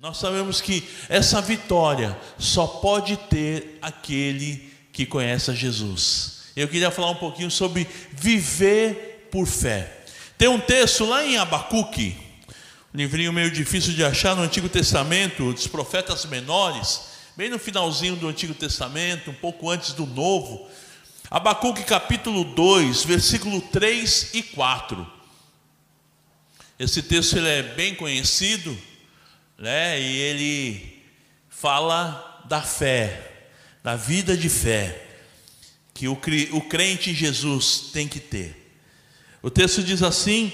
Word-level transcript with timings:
Nós 0.00 0.16
sabemos 0.16 0.62
que 0.62 0.88
essa 1.10 1.42
vitória 1.42 2.18
só 2.38 2.66
pode 2.66 3.18
ter 3.18 3.78
aquele 3.82 4.72
que 4.94 5.04
conhece 5.04 5.50
a 5.50 5.54
Jesus. 5.54 6.44
Eu 6.56 6.68
queria 6.68 6.90
falar 6.90 7.10
um 7.10 7.16
pouquinho 7.16 7.50
sobre 7.50 7.86
viver 8.10 9.28
por 9.30 9.46
fé. 9.46 10.04
Tem 10.38 10.48
um 10.48 10.58
texto 10.58 11.04
lá 11.04 11.22
em 11.22 11.36
Abacuque, 11.36 12.16
um 12.94 12.96
livrinho 12.96 13.30
meio 13.30 13.50
difícil 13.50 13.92
de 13.92 14.02
achar 14.02 14.34
no 14.34 14.40
Antigo 14.40 14.70
Testamento, 14.70 15.52
dos 15.52 15.66
profetas 15.66 16.24
menores, 16.24 17.02
bem 17.36 17.50
no 17.50 17.58
finalzinho 17.58 18.16
do 18.16 18.26
Antigo 18.26 18.54
Testamento, 18.54 19.30
um 19.30 19.34
pouco 19.34 19.68
antes 19.68 19.92
do 19.92 20.06
Novo. 20.06 20.66
Abacuque 21.30 21.84
capítulo 21.84 22.44
2, 22.44 23.04
versículo 23.04 23.60
3 23.60 24.30
e 24.32 24.42
4. 24.42 25.06
Esse 26.78 27.02
texto 27.02 27.36
ele 27.36 27.48
é 27.48 27.62
bem 27.62 27.94
conhecido, 27.94 28.74
né? 29.60 30.00
E 30.00 30.16
ele 30.16 31.04
fala 31.48 32.42
da 32.46 32.62
fé, 32.62 33.44
da 33.84 33.94
vida 33.94 34.36
de 34.36 34.48
fé 34.48 35.06
que 35.92 36.08
o, 36.08 36.16
crente 36.16 37.10
em 37.10 37.14
Jesus 37.14 37.90
tem 37.92 38.08
que 38.08 38.18
ter. 38.18 38.80
O 39.42 39.50
texto 39.50 39.82
diz 39.82 40.02
assim: 40.02 40.50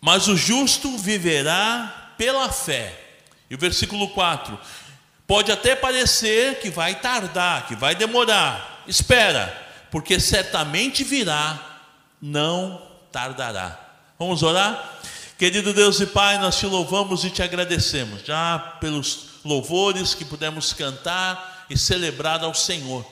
Mas 0.00 0.26
o 0.26 0.36
justo 0.36 0.96
viverá 0.96 2.14
pela 2.16 2.50
fé. 2.50 2.98
E 3.50 3.54
o 3.54 3.58
versículo 3.58 4.08
4: 4.08 4.58
Pode 5.26 5.52
até 5.52 5.76
parecer 5.76 6.60
que 6.60 6.70
vai 6.70 6.98
tardar, 6.98 7.66
que 7.66 7.76
vai 7.76 7.94
demorar. 7.94 8.84
Espera, 8.88 9.46
porque 9.90 10.18
certamente 10.18 11.04
virá, 11.04 11.82
não 12.22 12.80
tardará. 13.12 13.78
Vamos 14.18 14.42
orar? 14.42 14.99
Querido 15.40 15.72
Deus 15.72 15.98
e 16.00 16.06
Pai, 16.06 16.36
nós 16.36 16.58
te 16.58 16.66
louvamos 16.66 17.24
e 17.24 17.30
te 17.30 17.42
agradecemos 17.42 18.20
já 18.26 18.58
pelos 18.78 19.40
louvores 19.42 20.14
que 20.14 20.22
pudemos 20.22 20.74
cantar 20.74 21.64
e 21.70 21.78
celebrar 21.78 22.44
ao 22.44 22.52
Senhor. 22.52 23.10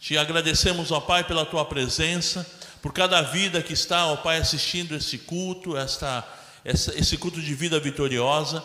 Te 0.00 0.18
agradecemos, 0.18 0.90
ó 0.90 0.98
Pai, 0.98 1.22
pela 1.22 1.46
tua 1.46 1.64
presença, 1.64 2.44
por 2.82 2.92
cada 2.92 3.22
vida 3.22 3.62
que 3.62 3.72
está, 3.74 4.08
ó 4.08 4.16
Pai, 4.16 4.38
assistindo 4.38 4.96
esse 4.96 5.18
culto, 5.18 5.76
esta, 5.76 6.26
essa, 6.64 6.98
esse 6.98 7.16
culto 7.16 7.40
de 7.40 7.54
vida 7.54 7.78
vitoriosa. 7.78 8.60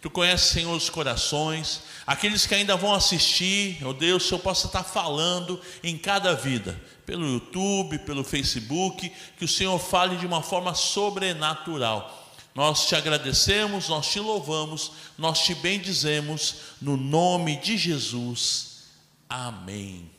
Tu 0.00 0.08
conheces, 0.08 0.48
Senhor, 0.48 0.74
os 0.74 0.88
corações, 0.88 1.82
aqueles 2.06 2.46
que 2.46 2.54
ainda 2.54 2.76
vão 2.76 2.94
assistir, 2.94 3.78
ó 3.84 3.92
Deus, 3.92 4.26
se 4.26 4.32
eu 4.32 4.38
possa 4.38 4.68
estar 4.68 4.84
falando 4.84 5.60
em 5.84 5.98
cada 5.98 6.32
vida, 6.32 6.80
pelo 7.04 7.30
YouTube, 7.30 7.98
pelo 7.98 8.24
Facebook, 8.24 9.12
que 9.38 9.44
o 9.44 9.48
Senhor 9.48 9.78
fale 9.78 10.16
de 10.16 10.24
uma 10.24 10.40
forma 10.40 10.74
sobrenatural 10.74 12.24
nós 12.58 12.88
te 12.88 12.96
agradecemos, 12.96 13.88
nós 13.88 14.08
te 14.08 14.18
louvamos, 14.18 14.90
nós 15.16 15.38
te 15.38 15.54
bendizemos, 15.54 16.56
no 16.82 16.96
nome 16.96 17.54
de 17.58 17.78
Jesus. 17.78 18.82
Amém. 19.28 20.10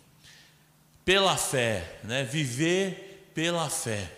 Pela 1.04 1.36
fé, 1.36 2.00
né? 2.02 2.23
Viver 2.23 3.30
pela 3.36 3.70
fé. 3.70 4.10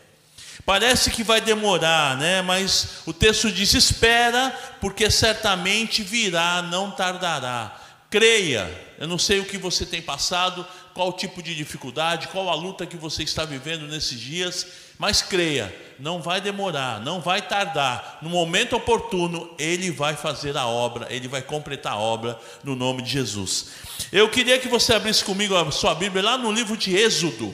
Parece 0.63 1.09
que 1.09 1.23
vai 1.23 1.41
demorar, 1.41 2.15
né? 2.15 2.43
Mas 2.43 2.99
o 3.07 3.11
texto 3.11 3.51
diz: 3.51 3.73
espera, 3.73 4.51
porque 4.79 5.09
certamente 5.09 6.03
virá, 6.03 6.61
não 6.61 6.91
tardará. 6.91 7.75
Creia. 8.11 8.69
Eu 8.99 9.07
não 9.07 9.17
sei 9.17 9.39
o 9.39 9.45
que 9.45 9.57
você 9.57 9.83
tem 9.83 9.99
passado, 9.99 10.63
qual 10.93 11.09
o 11.09 11.13
tipo 11.13 11.41
de 11.41 11.55
dificuldade, 11.55 12.27
qual 12.27 12.51
a 12.51 12.53
luta 12.53 12.85
que 12.85 12.97
você 12.97 13.23
está 13.23 13.45
vivendo 13.45 13.87
nesses 13.87 14.19
dias, 14.19 14.67
mas 15.01 15.23
creia, 15.23 15.75
não 15.97 16.21
vai 16.21 16.39
demorar, 16.39 17.01
não 17.01 17.19
vai 17.19 17.41
tardar. 17.41 18.19
No 18.21 18.29
momento 18.29 18.75
oportuno, 18.75 19.49
Ele 19.57 19.89
vai 19.89 20.15
fazer 20.15 20.55
a 20.55 20.67
obra, 20.67 21.07
Ele 21.09 21.27
vai 21.27 21.41
completar 21.41 21.93
a 21.93 21.97
obra 21.97 22.39
no 22.63 22.75
nome 22.75 23.01
de 23.01 23.09
Jesus. 23.09 23.71
Eu 24.11 24.29
queria 24.29 24.59
que 24.59 24.67
você 24.67 24.93
abrisse 24.93 25.23
comigo 25.23 25.55
a 25.55 25.71
sua 25.71 25.95
Bíblia 25.95 26.23
lá 26.23 26.37
no 26.37 26.51
livro 26.51 26.77
de 26.77 26.95
Êxodo. 26.95 27.51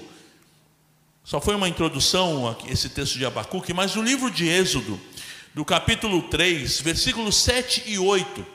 Só 1.24 1.40
foi 1.40 1.56
uma 1.56 1.70
introdução 1.70 2.54
esse 2.68 2.90
texto 2.90 3.18
de 3.18 3.26
Abacuque, 3.26 3.74
mas 3.74 3.96
no 3.96 4.04
livro 4.04 4.30
de 4.30 4.46
Êxodo, 4.50 5.00
do 5.54 5.64
capítulo 5.64 6.24
3, 6.24 6.82
versículos 6.82 7.38
7 7.38 7.84
e 7.86 7.98
8. 7.98 8.46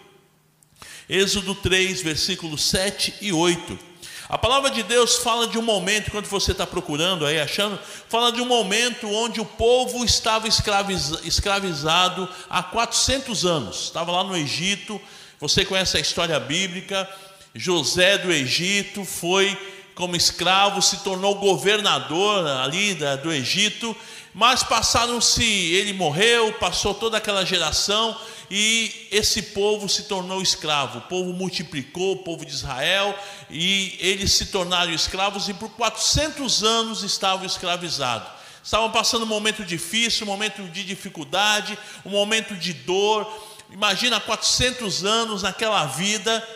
Êxodo 1.09 1.55
3, 1.55 2.03
versículos 2.03 2.62
7 2.65 3.15
e 3.22 3.33
8. 3.33 3.91
A 4.28 4.38
palavra 4.38 4.71
de 4.71 4.83
Deus 4.83 5.16
fala 5.16 5.47
de 5.47 5.59
um 5.59 5.62
momento, 5.62 6.10
quando 6.10 6.27
você 6.27 6.53
está 6.53 6.66
procurando 6.66 7.27
aí, 7.27 7.41
achando, 7.41 7.78
fala 8.09 8.33
de 8.33 8.41
um 8.41 8.47
momento 8.47 9.09
onde 9.09 9.41
o 9.41 9.44
povo 9.44 10.05
estava 10.05 10.47
escravizado 10.49 12.28
há 12.49 12.62
400 12.62 13.44
anos. 13.44 13.84
Estava 13.84 14.12
lá 14.12 14.25
no 14.25 14.37
Egito, 14.37 15.00
você 15.41 15.65
conhece 15.65 15.97
a 15.97 16.00
história 16.00 16.38
bíblica. 16.38 17.09
José 17.55 18.16
do 18.16 18.33
Egito 18.33 19.05
foi 19.05 19.59
como 19.94 20.16
escravo, 20.16 20.81
se 20.81 20.99
tornou 20.99 21.34
governador 21.34 22.47
ali 22.47 22.97
do 23.22 23.33
Egito, 23.33 23.94
mas 24.34 24.62
passaram-se, 24.62 25.44
ele 25.44 25.93
morreu, 25.93 26.53
passou 26.54 26.94
toda 26.94 27.19
aquela 27.19 27.44
geração, 27.44 28.16
e 28.50 29.09
esse 29.10 29.43
povo 29.43 29.88
se 29.88 30.04
tornou 30.04 30.43
escravo. 30.43 30.98
O 30.98 31.03
povo 31.03 31.32
multiplicou, 31.32 32.12
o 32.12 32.22
povo 32.22 32.44
de 32.44 32.53
Israel, 32.53 33.19
e 33.50 33.97
eles 34.00 34.32
se 34.32 34.47
tornaram 34.47 34.92
escravos 34.92 35.48
e 35.48 35.54
por 35.54 35.71
400 35.71 36.62
anos 36.62 37.03
estavam 37.03 37.47
escravizados. 37.47 38.28
Estavam 38.62 38.91
passando 38.91 39.25
um 39.25 39.26
momento 39.26 39.65
difícil, 39.65 40.26
um 40.26 40.31
momento 40.31 40.62
de 40.69 40.84
dificuldade, 40.84 41.76
um 42.04 42.10
momento 42.10 42.54
de 42.54 42.72
dor. 42.72 43.26
Imagina 43.71 44.21
400 44.21 45.04
anos 45.04 45.42
naquela 45.42 45.84
vida. 45.87 46.47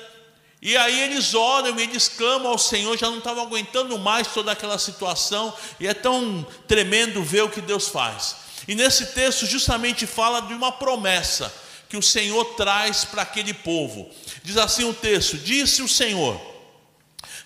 E 0.66 0.76
aí 0.76 1.00
eles 1.02 1.32
oram, 1.32 1.78
eles 1.78 2.08
clamam 2.08 2.50
ao 2.50 2.58
Senhor, 2.58 2.98
já 2.98 3.08
não 3.08 3.18
estavam 3.18 3.44
aguentando 3.44 3.96
mais 4.00 4.26
toda 4.26 4.50
aquela 4.50 4.80
situação, 4.80 5.54
e 5.78 5.86
é 5.86 5.94
tão 5.94 6.44
tremendo 6.66 7.22
ver 7.22 7.44
o 7.44 7.48
que 7.48 7.60
Deus 7.60 7.86
faz. 7.86 8.34
E 8.66 8.74
nesse 8.74 9.06
texto 9.14 9.46
justamente 9.46 10.08
fala 10.08 10.42
de 10.42 10.52
uma 10.52 10.72
promessa 10.72 11.54
que 11.88 11.96
o 11.96 12.02
Senhor 12.02 12.44
traz 12.56 13.04
para 13.04 13.22
aquele 13.22 13.54
povo. 13.54 14.10
Diz 14.42 14.56
assim 14.56 14.82
o 14.82 14.92
texto: 14.92 15.38
Disse 15.38 15.82
o 15.82 15.88
Senhor: 15.88 16.36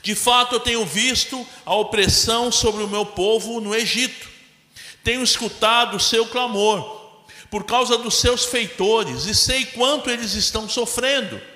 De 0.02 0.14
fato 0.14 0.54
eu 0.54 0.60
tenho 0.60 0.86
visto 0.86 1.46
a 1.66 1.74
opressão 1.74 2.50
sobre 2.50 2.82
o 2.82 2.88
meu 2.88 3.04
povo 3.04 3.60
no 3.60 3.74
Egito, 3.74 4.30
tenho 5.04 5.22
escutado 5.22 5.98
o 5.98 6.00
seu 6.00 6.24
clamor 6.24 6.98
por 7.50 7.64
causa 7.64 7.98
dos 7.98 8.14
seus 8.14 8.46
feitores 8.46 9.26
e 9.26 9.34
sei 9.34 9.66
quanto 9.66 10.08
eles 10.08 10.32
estão 10.32 10.66
sofrendo. 10.66 11.49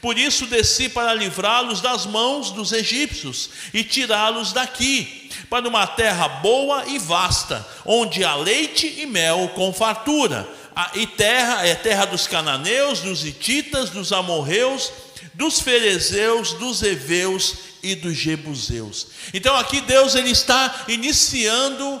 Por 0.00 0.18
isso 0.18 0.46
desci 0.46 0.88
para 0.88 1.14
livrá-los 1.14 1.80
das 1.80 2.06
mãos 2.06 2.50
dos 2.50 2.72
egípcios 2.72 3.50
e 3.72 3.82
tirá-los 3.82 4.52
daqui, 4.52 5.30
para 5.48 5.68
uma 5.68 5.86
terra 5.86 6.28
boa 6.28 6.84
e 6.86 6.98
vasta, 6.98 7.66
onde 7.84 8.24
há 8.24 8.34
leite 8.34 8.86
e 8.98 9.06
mel 9.06 9.50
com 9.54 9.72
fartura 9.72 10.48
e 10.94 11.06
terra 11.06 11.66
é 11.66 11.74
terra 11.74 12.04
dos 12.04 12.26
cananeus, 12.26 13.00
dos 13.00 13.24
hititas, 13.24 13.90
dos 13.90 14.12
amorreus, 14.12 14.90
dos 15.32 15.60
ferezeus, 15.60 16.52
dos 16.54 16.82
heveus 16.82 17.54
e 17.82 17.94
dos 17.94 18.16
jebuseus. 18.16 19.08
Então 19.32 19.54
aqui 19.56 19.80
Deus 19.80 20.14
ele 20.14 20.30
está 20.30 20.84
iniciando 20.88 22.00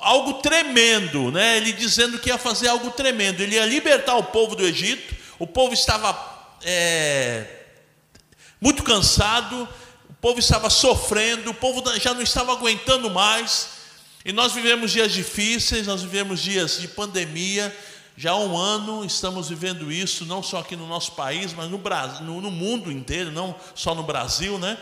algo 0.00 0.34
tremendo, 0.34 1.32
né? 1.32 1.56
Ele 1.56 1.72
dizendo 1.72 2.18
que 2.18 2.28
ia 2.28 2.38
fazer 2.38 2.68
algo 2.68 2.90
tremendo. 2.90 3.40
Ele 3.40 3.56
ia 3.56 3.66
libertar 3.66 4.16
o 4.16 4.24
povo 4.24 4.54
do 4.54 4.64
Egito. 4.64 5.14
O 5.38 5.46
povo 5.46 5.74
estava 5.74 6.12
é, 6.64 7.46
muito 8.60 8.82
cansado, 8.82 9.68
o 10.08 10.14
povo 10.14 10.38
estava 10.38 10.70
sofrendo, 10.70 11.50
o 11.50 11.54
povo 11.54 11.82
já 11.98 12.14
não 12.14 12.22
estava 12.22 12.52
aguentando 12.52 13.10
mais. 13.10 13.68
E 14.24 14.32
nós 14.32 14.52
vivemos 14.52 14.90
dias 14.90 15.12
difíceis, 15.12 15.86
nós 15.86 16.02
vivemos 16.02 16.40
dias 16.40 16.80
de 16.80 16.88
pandemia, 16.88 17.74
já 18.16 18.30
há 18.30 18.38
um 18.38 18.56
ano 18.56 19.04
estamos 19.04 19.48
vivendo 19.48 19.92
isso, 19.92 20.24
não 20.24 20.42
só 20.42 20.60
aqui 20.60 20.76
no 20.76 20.86
nosso 20.86 21.12
país, 21.12 21.52
mas 21.52 21.68
no, 21.68 21.76
Brasil, 21.76 22.24
no, 22.24 22.40
no 22.40 22.50
mundo 22.50 22.90
inteiro, 22.90 23.30
não 23.30 23.54
só 23.74 23.94
no 23.94 24.02
Brasil, 24.02 24.58
né? 24.58 24.78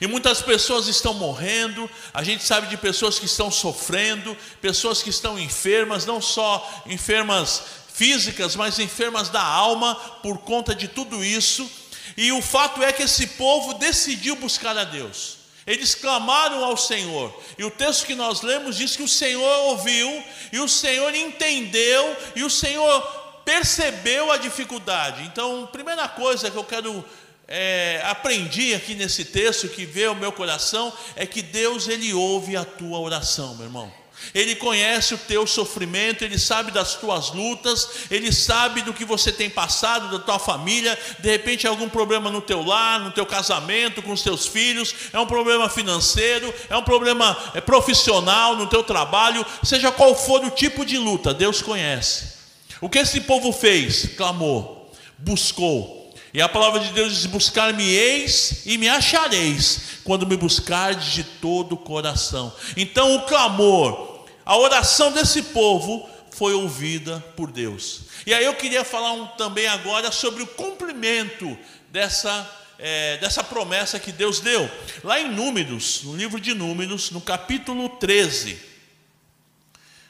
E 0.00 0.06
muitas 0.06 0.42
pessoas 0.42 0.86
estão 0.86 1.14
morrendo, 1.14 1.88
a 2.12 2.22
gente 2.22 2.44
sabe 2.44 2.66
de 2.66 2.76
pessoas 2.76 3.18
que 3.18 3.24
estão 3.24 3.50
sofrendo, 3.50 4.36
pessoas 4.60 5.02
que 5.02 5.08
estão 5.08 5.38
enfermas, 5.38 6.04
não 6.04 6.20
só 6.20 6.84
enfermas 6.86 7.62
físicas, 7.98 8.54
mas 8.54 8.78
enfermas 8.78 9.28
da 9.28 9.42
alma 9.42 9.96
por 10.22 10.38
conta 10.38 10.72
de 10.72 10.86
tudo 10.86 11.24
isso. 11.24 11.68
E 12.16 12.30
o 12.30 12.40
fato 12.40 12.80
é 12.80 12.92
que 12.92 13.02
esse 13.02 13.26
povo 13.26 13.74
decidiu 13.74 14.36
buscar 14.36 14.78
a 14.78 14.84
Deus. 14.84 15.38
Eles 15.66 15.96
clamaram 15.96 16.64
ao 16.64 16.76
Senhor. 16.76 17.36
E 17.58 17.64
o 17.64 17.70
texto 17.72 18.06
que 18.06 18.14
nós 18.14 18.40
lemos 18.40 18.76
diz 18.76 18.94
que 18.94 19.02
o 19.02 19.08
Senhor 19.08 19.66
ouviu, 19.66 20.24
e 20.52 20.60
o 20.60 20.68
Senhor 20.68 21.12
entendeu, 21.12 22.16
e 22.36 22.44
o 22.44 22.48
Senhor 22.48 23.02
percebeu 23.44 24.30
a 24.30 24.36
dificuldade. 24.36 25.24
Então, 25.24 25.68
primeira 25.72 26.06
coisa 26.06 26.50
que 26.50 26.56
eu 26.56 26.64
quero 26.64 27.04
é, 27.48 28.00
aqui 28.04 28.94
nesse 28.94 29.24
texto 29.24 29.68
que 29.68 29.84
veio 29.84 30.10
ao 30.10 30.14
meu 30.14 30.30
coração 30.30 30.92
é 31.16 31.26
que 31.26 31.42
Deus 31.42 31.88
ele 31.88 32.14
ouve 32.14 32.56
a 32.56 32.64
tua 32.64 33.00
oração, 33.00 33.56
meu 33.56 33.66
irmão. 33.66 33.97
Ele 34.34 34.54
conhece 34.54 35.14
o 35.14 35.18
teu 35.18 35.46
sofrimento, 35.46 36.24
ele 36.24 36.38
sabe 36.38 36.70
das 36.70 36.94
tuas 36.94 37.30
lutas, 37.30 37.88
ele 38.10 38.32
sabe 38.32 38.82
do 38.82 38.92
que 38.92 39.04
você 39.04 39.32
tem 39.32 39.48
passado, 39.48 40.10
da 40.10 40.22
tua 40.22 40.38
família, 40.38 40.98
de 41.18 41.30
repente 41.30 41.66
algum 41.66 41.88
problema 41.88 42.30
no 42.30 42.40
teu 42.40 42.62
lar, 42.62 43.00
no 43.00 43.10
teu 43.10 43.24
casamento, 43.24 44.02
com 44.02 44.12
os 44.12 44.22
teus 44.22 44.46
filhos, 44.46 44.94
é 45.12 45.18
um 45.18 45.26
problema 45.26 45.68
financeiro, 45.68 46.52
é 46.68 46.76
um 46.76 46.82
problema 46.82 47.36
é, 47.54 47.60
profissional 47.60 48.56
no 48.56 48.66
teu 48.66 48.82
trabalho, 48.82 49.44
seja 49.62 49.90
qual 49.90 50.14
for 50.14 50.44
o 50.44 50.50
tipo 50.50 50.84
de 50.84 50.98
luta, 50.98 51.32
Deus 51.32 51.62
conhece. 51.62 52.38
O 52.80 52.88
que 52.88 52.98
esse 52.98 53.22
povo 53.22 53.52
fez? 53.52 54.10
Clamou, 54.16 54.92
buscou, 55.18 55.98
e 56.32 56.42
a 56.42 56.48
palavra 56.48 56.80
de 56.80 56.92
Deus 56.92 57.14
diz: 57.14 57.26
Buscar-me-eis 57.26 58.62
e 58.66 58.76
me 58.76 58.88
achareis, 58.88 59.80
quando 60.04 60.26
me 60.26 60.36
buscardes 60.36 61.12
de 61.12 61.24
todo 61.24 61.72
o 61.72 61.78
coração. 61.78 62.52
Então, 62.76 63.16
o 63.16 63.22
clamor, 63.22 64.07
a 64.48 64.56
oração 64.56 65.12
desse 65.12 65.42
povo 65.42 66.08
foi 66.30 66.54
ouvida 66.54 67.20
por 67.36 67.52
Deus. 67.52 68.04
E 68.26 68.32
aí 68.32 68.46
eu 68.46 68.54
queria 68.54 68.82
falar 68.82 69.12
um, 69.12 69.26
também 69.26 69.66
agora 69.66 70.10
sobre 70.10 70.42
o 70.42 70.46
cumprimento 70.46 71.54
dessa, 71.90 72.50
é, 72.78 73.18
dessa 73.18 73.44
promessa 73.44 74.00
que 74.00 74.10
Deus 74.10 74.40
deu. 74.40 74.66
Lá 75.04 75.20
em 75.20 75.30
Números, 75.30 76.02
no 76.04 76.16
livro 76.16 76.40
de 76.40 76.54
Números, 76.54 77.10
no 77.10 77.20
capítulo 77.20 77.90
13. 77.90 78.58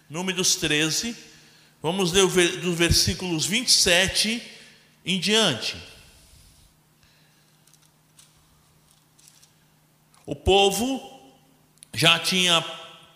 Números 0.08 0.54
13, 0.54 1.16
vamos 1.82 2.12
ler 2.12 2.24
dos 2.58 2.78
versículos 2.78 3.44
27 3.44 4.40
em 5.04 5.18
diante. 5.18 5.76
O 10.24 10.36
povo 10.36 11.34
já 11.92 12.20
tinha 12.20 12.64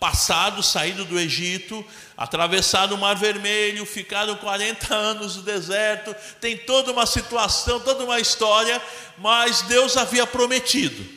passado, 0.03 0.61
saído 0.61 1.05
do 1.05 1.17
Egito, 1.17 1.81
atravessado 2.17 2.93
o 2.93 2.97
Mar 2.97 3.15
Vermelho, 3.15 3.85
ficaram 3.85 4.35
40 4.35 4.93
anos 4.93 5.37
no 5.37 5.43
deserto, 5.43 6.13
tem 6.41 6.57
toda 6.57 6.91
uma 6.91 7.05
situação, 7.05 7.79
toda 7.79 8.03
uma 8.03 8.19
história, 8.19 8.81
mas 9.17 9.61
Deus 9.61 9.95
havia 9.95 10.27
prometido. 10.27 11.09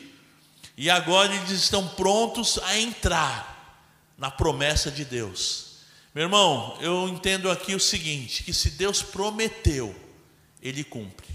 E 0.77 0.89
agora 0.89 1.35
eles 1.35 1.51
estão 1.51 1.85
prontos 1.85 2.59
a 2.63 2.77
entrar 2.77 3.83
na 4.17 4.31
promessa 4.31 4.89
de 4.89 5.03
Deus. 5.03 5.79
Meu 6.15 6.23
irmão, 6.23 6.77
eu 6.79 7.09
entendo 7.09 7.51
aqui 7.51 7.75
o 7.75 7.81
seguinte: 7.81 8.41
que 8.41 8.53
se 8.53 8.69
Deus 8.69 9.03
prometeu, 9.03 9.93
Ele 10.61 10.85
cumpre. 10.85 11.27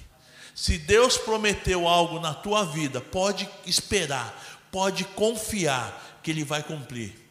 Se 0.55 0.79
Deus 0.79 1.19
prometeu 1.19 1.87
algo 1.87 2.19
na 2.19 2.33
tua 2.33 2.65
vida, 2.65 2.99
pode 2.99 3.47
esperar, 3.67 4.59
pode 4.71 5.05
confiar 5.05 6.19
que 6.23 6.31
Ele 6.31 6.45
vai 6.45 6.63
cumprir. 6.63 7.22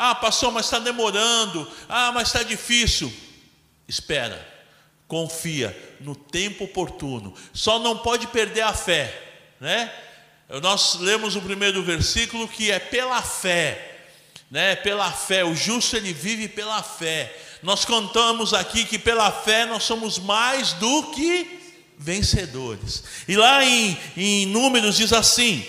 Ah, 0.00 0.14
pastor, 0.14 0.52
mas 0.52 0.66
está 0.66 0.78
demorando. 0.78 1.68
Ah, 1.88 2.12
mas 2.12 2.28
está 2.28 2.44
difícil. 2.44 3.12
Espera, 3.88 4.46
confia 5.08 5.76
no 5.98 6.14
tempo 6.14 6.64
oportuno. 6.64 7.34
Só 7.52 7.80
não 7.80 7.98
pode 7.98 8.28
perder 8.28 8.60
a 8.60 8.72
fé, 8.72 9.12
né? 9.60 9.92
Nós 10.62 10.94
lemos 11.00 11.34
o 11.34 11.42
primeiro 11.42 11.82
versículo 11.82 12.46
que 12.46 12.70
é 12.70 12.78
pela 12.78 13.20
fé, 13.20 14.06
né? 14.48 14.76
Pela 14.76 15.10
fé, 15.10 15.44
o 15.44 15.52
justo 15.52 15.96
ele 15.96 16.12
vive 16.12 16.46
pela 16.46 16.80
fé. 16.80 17.36
Nós 17.60 17.84
contamos 17.84 18.54
aqui 18.54 18.84
que 18.84 19.00
pela 19.00 19.32
fé 19.32 19.66
nós 19.66 19.82
somos 19.82 20.16
mais 20.20 20.74
do 20.74 21.10
que 21.10 21.58
vencedores. 21.98 23.02
E 23.26 23.36
lá 23.36 23.64
em, 23.64 23.98
em 24.16 24.46
Números 24.46 24.96
diz 24.96 25.12
assim: 25.12 25.66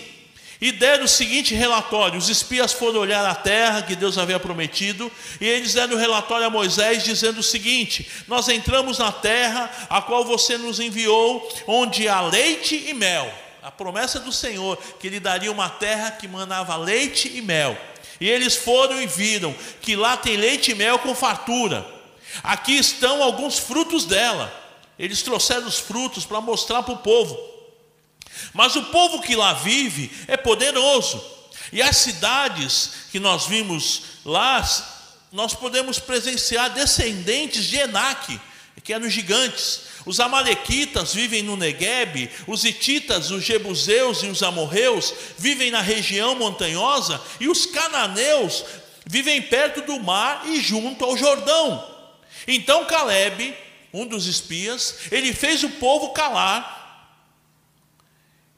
e 0.60 0.70
deram 0.70 1.04
o 1.04 1.08
seguinte 1.08 1.54
relatório: 1.54 2.18
os 2.18 2.28
espias 2.28 2.72
foram 2.72 3.00
olhar 3.00 3.24
a 3.24 3.34
terra 3.34 3.82
que 3.82 3.96
Deus 3.96 4.18
havia 4.18 4.38
prometido, 4.38 5.10
e 5.40 5.46
eles 5.46 5.74
deram 5.74 5.94
o 5.94 5.98
relatório 5.98 6.46
a 6.46 6.50
Moisés, 6.50 7.02
dizendo 7.02 7.40
o 7.40 7.42
seguinte: 7.42 8.06
Nós 8.28 8.48
entramos 8.48 8.98
na 8.98 9.10
terra 9.10 9.70
a 9.88 10.02
qual 10.02 10.24
você 10.24 10.58
nos 10.58 10.78
enviou, 10.78 11.48
onde 11.66 12.08
há 12.08 12.20
leite 12.20 12.84
e 12.88 12.92
mel. 12.92 13.32
A 13.62 13.70
promessa 13.70 14.18
do 14.20 14.32
Senhor, 14.32 14.76
que 14.98 15.06
Ele 15.06 15.20
daria 15.20 15.52
uma 15.52 15.68
terra 15.68 16.10
que 16.10 16.28
manava 16.28 16.76
leite 16.76 17.30
e 17.34 17.42
mel. 17.42 17.76
E 18.20 18.28
eles 18.28 18.54
foram 18.54 19.00
e 19.00 19.06
viram 19.06 19.54
que 19.80 19.96
lá 19.96 20.14
tem 20.14 20.36
leite 20.36 20.72
e 20.72 20.74
mel 20.74 20.98
com 20.98 21.14
fartura. 21.14 21.86
Aqui 22.42 22.76
estão 22.76 23.22
alguns 23.22 23.58
frutos 23.58 24.04
dela. 24.04 24.52
Eles 24.98 25.22
trouxeram 25.22 25.66
os 25.66 25.78
frutos 25.78 26.26
para 26.26 26.40
mostrar 26.40 26.82
para 26.82 26.92
o 26.92 26.98
povo. 26.98 27.49
Mas 28.52 28.76
o 28.76 28.84
povo 28.84 29.20
que 29.20 29.36
lá 29.36 29.52
vive 29.52 30.10
é 30.26 30.36
poderoso. 30.36 31.22
E 31.72 31.80
as 31.80 31.96
cidades 31.98 32.90
que 33.12 33.20
nós 33.20 33.46
vimos 33.46 34.02
lá, 34.24 34.66
nós 35.30 35.54
podemos 35.54 35.98
presenciar 35.98 36.70
descendentes 36.70 37.64
de 37.64 37.76
Enaque, 37.76 38.40
que 38.82 38.92
eram 38.92 39.08
gigantes. 39.08 39.82
Os 40.06 40.18
amalequitas 40.18 41.14
vivem 41.14 41.42
no 41.42 41.56
Negueb, 41.56 42.30
os 42.46 42.64
hititas, 42.64 43.30
os 43.30 43.44
jebuseus 43.44 44.22
e 44.22 44.26
os 44.26 44.42
amorreus 44.42 45.12
vivem 45.36 45.70
na 45.70 45.80
região 45.80 46.34
montanhosa, 46.34 47.20
e 47.38 47.48
os 47.48 47.66
cananeus 47.66 48.64
vivem 49.04 49.42
perto 49.42 49.82
do 49.82 50.00
mar 50.00 50.42
e 50.46 50.60
junto 50.60 51.04
ao 51.04 51.16
Jordão. 51.16 51.86
Então 52.48 52.84
Caleb, 52.86 53.54
um 53.92 54.06
dos 54.06 54.26
espias, 54.26 54.96
ele 55.10 55.32
fez 55.32 55.62
o 55.62 55.68
povo 55.68 56.10
calar 56.10 56.79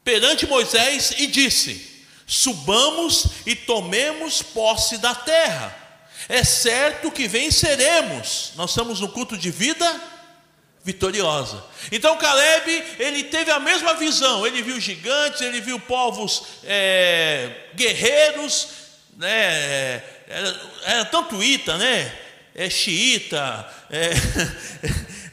perante 0.04 0.46
Moisés 0.46 1.14
e 1.18 1.26
disse: 1.26 2.04
Subamos 2.26 3.26
e 3.44 3.54
tomemos 3.54 4.42
posse 4.42 4.98
da 4.98 5.14
terra. 5.14 5.76
É 6.28 6.44
certo 6.44 7.10
que 7.10 7.28
venceremos. 7.28 8.52
Nós 8.56 8.70
estamos 8.70 9.00
no 9.00 9.08
culto 9.08 9.36
de 9.36 9.50
vida 9.50 10.00
vitoriosa. 10.84 11.62
Então 11.90 12.16
Caleb, 12.16 12.84
ele 12.98 13.24
teve 13.24 13.50
a 13.50 13.60
mesma 13.60 13.94
visão. 13.94 14.46
Ele 14.46 14.62
viu 14.62 14.80
gigantes, 14.80 15.40
ele 15.40 15.60
viu 15.60 15.78
povos 15.78 16.44
é, 16.64 17.50
guerreiros, 17.74 18.68
né? 19.16 20.02
Era, 20.28 20.60
era 20.84 21.04
tanto 21.04 21.42
ita, 21.42 21.76
né? 21.76 22.12
É 22.54 22.68
xiita, 22.68 23.66
é, 23.90 24.12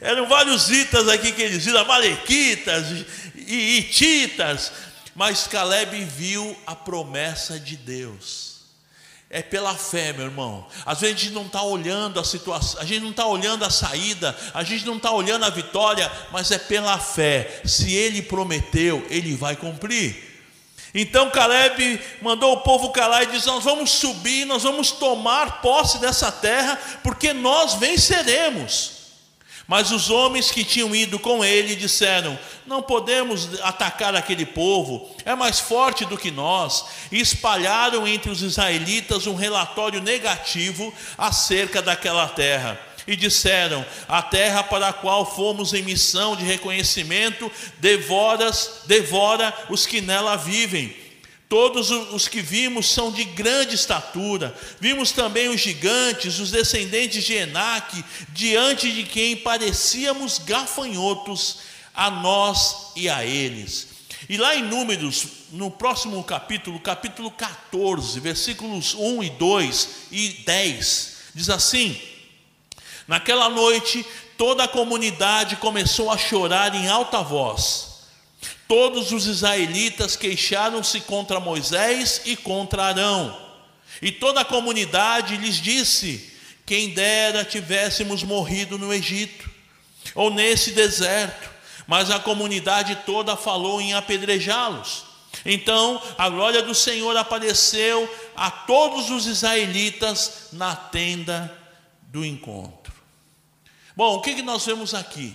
eram 0.00 0.26
vários 0.26 0.70
itas 0.70 1.06
aqui 1.08 1.32
que 1.32 1.42
eles 1.42 1.64
viram, 1.64 1.80
amalequitas, 1.80 2.86
e 3.54 3.78
Ititas, 3.78 4.72
mas 5.14 5.46
Caleb 5.46 6.04
viu 6.04 6.56
a 6.66 6.74
promessa 6.74 7.58
de 7.58 7.76
Deus. 7.76 8.50
É 9.28 9.42
pela 9.42 9.76
fé, 9.76 10.12
meu 10.12 10.26
irmão. 10.26 10.66
Às 10.84 11.00
vezes 11.00 11.16
a 11.16 11.18
gente 11.18 11.32
não 11.34 11.46
está 11.46 11.62
olhando 11.62 12.18
a 12.18 12.24
situação, 12.24 12.80
a 12.80 12.84
gente 12.84 13.02
não 13.02 13.10
está 13.10 13.26
olhando 13.26 13.64
a 13.64 13.70
saída, 13.70 14.36
a 14.52 14.64
gente 14.64 14.84
não 14.84 14.96
está 14.96 15.12
olhando 15.12 15.44
a 15.44 15.50
vitória, 15.50 16.10
mas 16.32 16.50
é 16.50 16.58
pela 16.58 16.98
fé. 16.98 17.62
Se 17.64 17.92
ele 17.92 18.22
prometeu, 18.22 19.06
ele 19.08 19.36
vai 19.36 19.54
cumprir. 19.54 20.30
Então 20.92 21.30
Caleb 21.30 22.00
mandou 22.20 22.54
o 22.54 22.60
povo 22.62 22.90
calar 22.90 23.22
e 23.22 23.26
disse: 23.26 23.46
Nós 23.46 23.62
vamos 23.62 23.90
subir, 23.90 24.44
nós 24.44 24.64
vamos 24.64 24.90
tomar 24.90 25.60
posse 25.60 25.98
dessa 25.98 26.32
terra, 26.32 26.76
porque 27.02 27.32
nós 27.32 27.74
venceremos. 27.74 28.99
Mas 29.70 29.92
os 29.92 30.10
homens 30.10 30.50
que 30.50 30.64
tinham 30.64 30.92
ido 30.96 31.16
com 31.16 31.44
ele 31.44 31.76
disseram: 31.76 32.36
Não 32.66 32.82
podemos 32.82 33.60
atacar 33.62 34.16
aquele 34.16 34.44
povo, 34.44 35.08
é 35.24 35.32
mais 35.36 35.60
forte 35.60 36.04
do 36.04 36.18
que 36.18 36.28
nós. 36.28 36.86
E 37.12 37.20
espalharam 37.20 38.04
entre 38.04 38.32
os 38.32 38.42
israelitas 38.42 39.28
um 39.28 39.36
relatório 39.36 40.02
negativo 40.02 40.92
acerca 41.16 41.80
daquela 41.80 42.26
terra. 42.26 42.80
E 43.06 43.14
disseram: 43.14 43.86
A 44.08 44.20
terra 44.20 44.64
para 44.64 44.88
a 44.88 44.92
qual 44.92 45.24
fomos 45.24 45.72
em 45.72 45.84
missão 45.84 46.34
de 46.34 46.42
reconhecimento 46.42 47.48
devora, 47.78 48.50
devora 48.86 49.54
os 49.68 49.86
que 49.86 50.00
nela 50.00 50.34
vivem 50.34 50.96
Todos 51.50 51.90
os 51.90 52.28
que 52.28 52.40
vimos 52.40 52.88
são 52.88 53.10
de 53.10 53.24
grande 53.24 53.74
estatura. 53.74 54.56
Vimos 54.78 55.10
também 55.10 55.48
os 55.48 55.60
gigantes, 55.60 56.38
os 56.38 56.52
descendentes 56.52 57.24
de 57.24 57.32
Enaque, 57.32 58.04
diante 58.28 58.92
de 58.92 59.02
quem 59.02 59.36
parecíamos 59.36 60.38
gafanhotos 60.38 61.58
a 61.92 62.08
nós 62.08 62.92
e 62.94 63.08
a 63.08 63.26
eles. 63.26 63.88
E 64.28 64.36
lá 64.36 64.54
em 64.54 64.62
Números, 64.62 65.26
no 65.50 65.72
próximo 65.72 66.22
capítulo, 66.22 66.78
capítulo 66.78 67.32
14, 67.32 68.20
versículos 68.20 68.94
1 68.94 69.24
e 69.24 69.30
2 69.30 69.88
e 70.12 70.28
10, 70.46 71.16
diz 71.34 71.50
assim: 71.50 72.00
Naquela 73.08 73.48
noite, 73.48 74.06
toda 74.38 74.62
a 74.62 74.68
comunidade 74.68 75.56
começou 75.56 76.12
a 76.12 76.16
chorar 76.16 76.76
em 76.76 76.86
alta 76.86 77.20
voz 77.22 77.89
Todos 78.70 79.10
os 79.10 79.26
israelitas 79.26 80.14
queixaram-se 80.14 81.00
contra 81.00 81.40
Moisés 81.40 82.20
e 82.24 82.36
contra 82.36 82.84
Arão. 82.84 83.36
E 84.00 84.12
toda 84.12 84.42
a 84.42 84.44
comunidade 84.44 85.36
lhes 85.38 85.56
disse: 85.56 86.32
Quem 86.64 86.90
dera 86.90 87.44
tivéssemos 87.44 88.22
morrido 88.22 88.78
no 88.78 88.94
Egito, 88.94 89.50
ou 90.14 90.30
nesse 90.30 90.70
deserto. 90.70 91.50
Mas 91.84 92.12
a 92.12 92.20
comunidade 92.20 92.96
toda 93.04 93.36
falou 93.36 93.80
em 93.80 93.92
apedrejá-los. 93.92 95.02
Então 95.44 96.00
a 96.16 96.28
glória 96.28 96.62
do 96.62 96.72
Senhor 96.72 97.16
apareceu 97.16 98.08
a 98.36 98.52
todos 98.52 99.10
os 99.10 99.26
israelitas 99.26 100.50
na 100.52 100.76
tenda 100.76 101.58
do 102.02 102.24
encontro. 102.24 102.92
Bom, 103.96 104.14
o 104.14 104.20
que, 104.20 104.40
nós 104.42 104.64
vemos 104.64 104.94
aqui? 104.94 105.34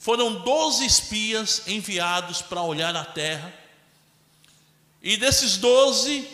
Foram 0.00 0.34
12 0.34 0.84
espias 0.84 1.62
enviados 1.68 2.42
para 2.42 2.60
olhar 2.62 2.96
a 2.96 3.04
terra, 3.04 3.54
e 5.00 5.16
desses 5.16 5.56
12, 5.56 6.28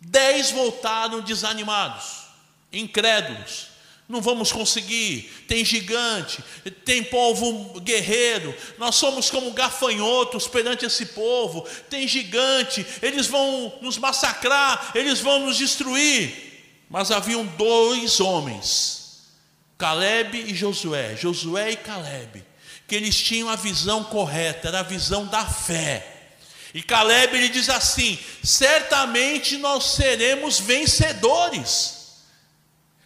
10 0.00 0.50
voltaram 0.50 1.20
desanimados, 1.20 2.24
incrédulos 2.72 3.70
não 4.10 4.20
vamos 4.20 4.50
conseguir. 4.50 5.44
Tem 5.46 5.64
gigante, 5.64 6.42
tem 6.84 7.02
povo 7.04 7.80
guerreiro. 7.80 8.52
Nós 8.76 8.96
somos 8.96 9.30
como 9.30 9.52
gafanhotos 9.52 10.48
perante 10.48 10.84
esse 10.84 11.06
povo. 11.06 11.64
Tem 11.88 12.08
gigante, 12.08 12.84
eles 13.00 13.28
vão 13.28 13.78
nos 13.80 13.96
massacrar, 13.96 14.90
eles 14.96 15.20
vão 15.20 15.46
nos 15.46 15.56
destruir. 15.56 16.50
Mas 16.90 17.12
haviam 17.12 17.46
dois 17.46 18.18
homens, 18.18 19.28
Caleb 19.78 20.36
e 20.36 20.54
Josué, 20.56 21.14
Josué 21.14 21.70
e 21.70 21.76
Caleb, 21.76 22.44
que 22.90 22.96
eles 22.96 23.16
tinham 23.16 23.48
a 23.48 23.54
visão 23.54 24.02
correta, 24.02 24.66
era 24.66 24.80
a 24.80 24.82
visão 24.82 25.24
da 25.24 25.46
fé. 25.46 26.04
E 26.74 26.82
Caleb 26.82 27.36
ele 27.36 27.48
diz 27.48 27.68
assim: 27.68 28.18
certamente 28.42 29.56
nós 29.58 29.92
seremos 29.92 30.58
vencedores. 30.58 32.16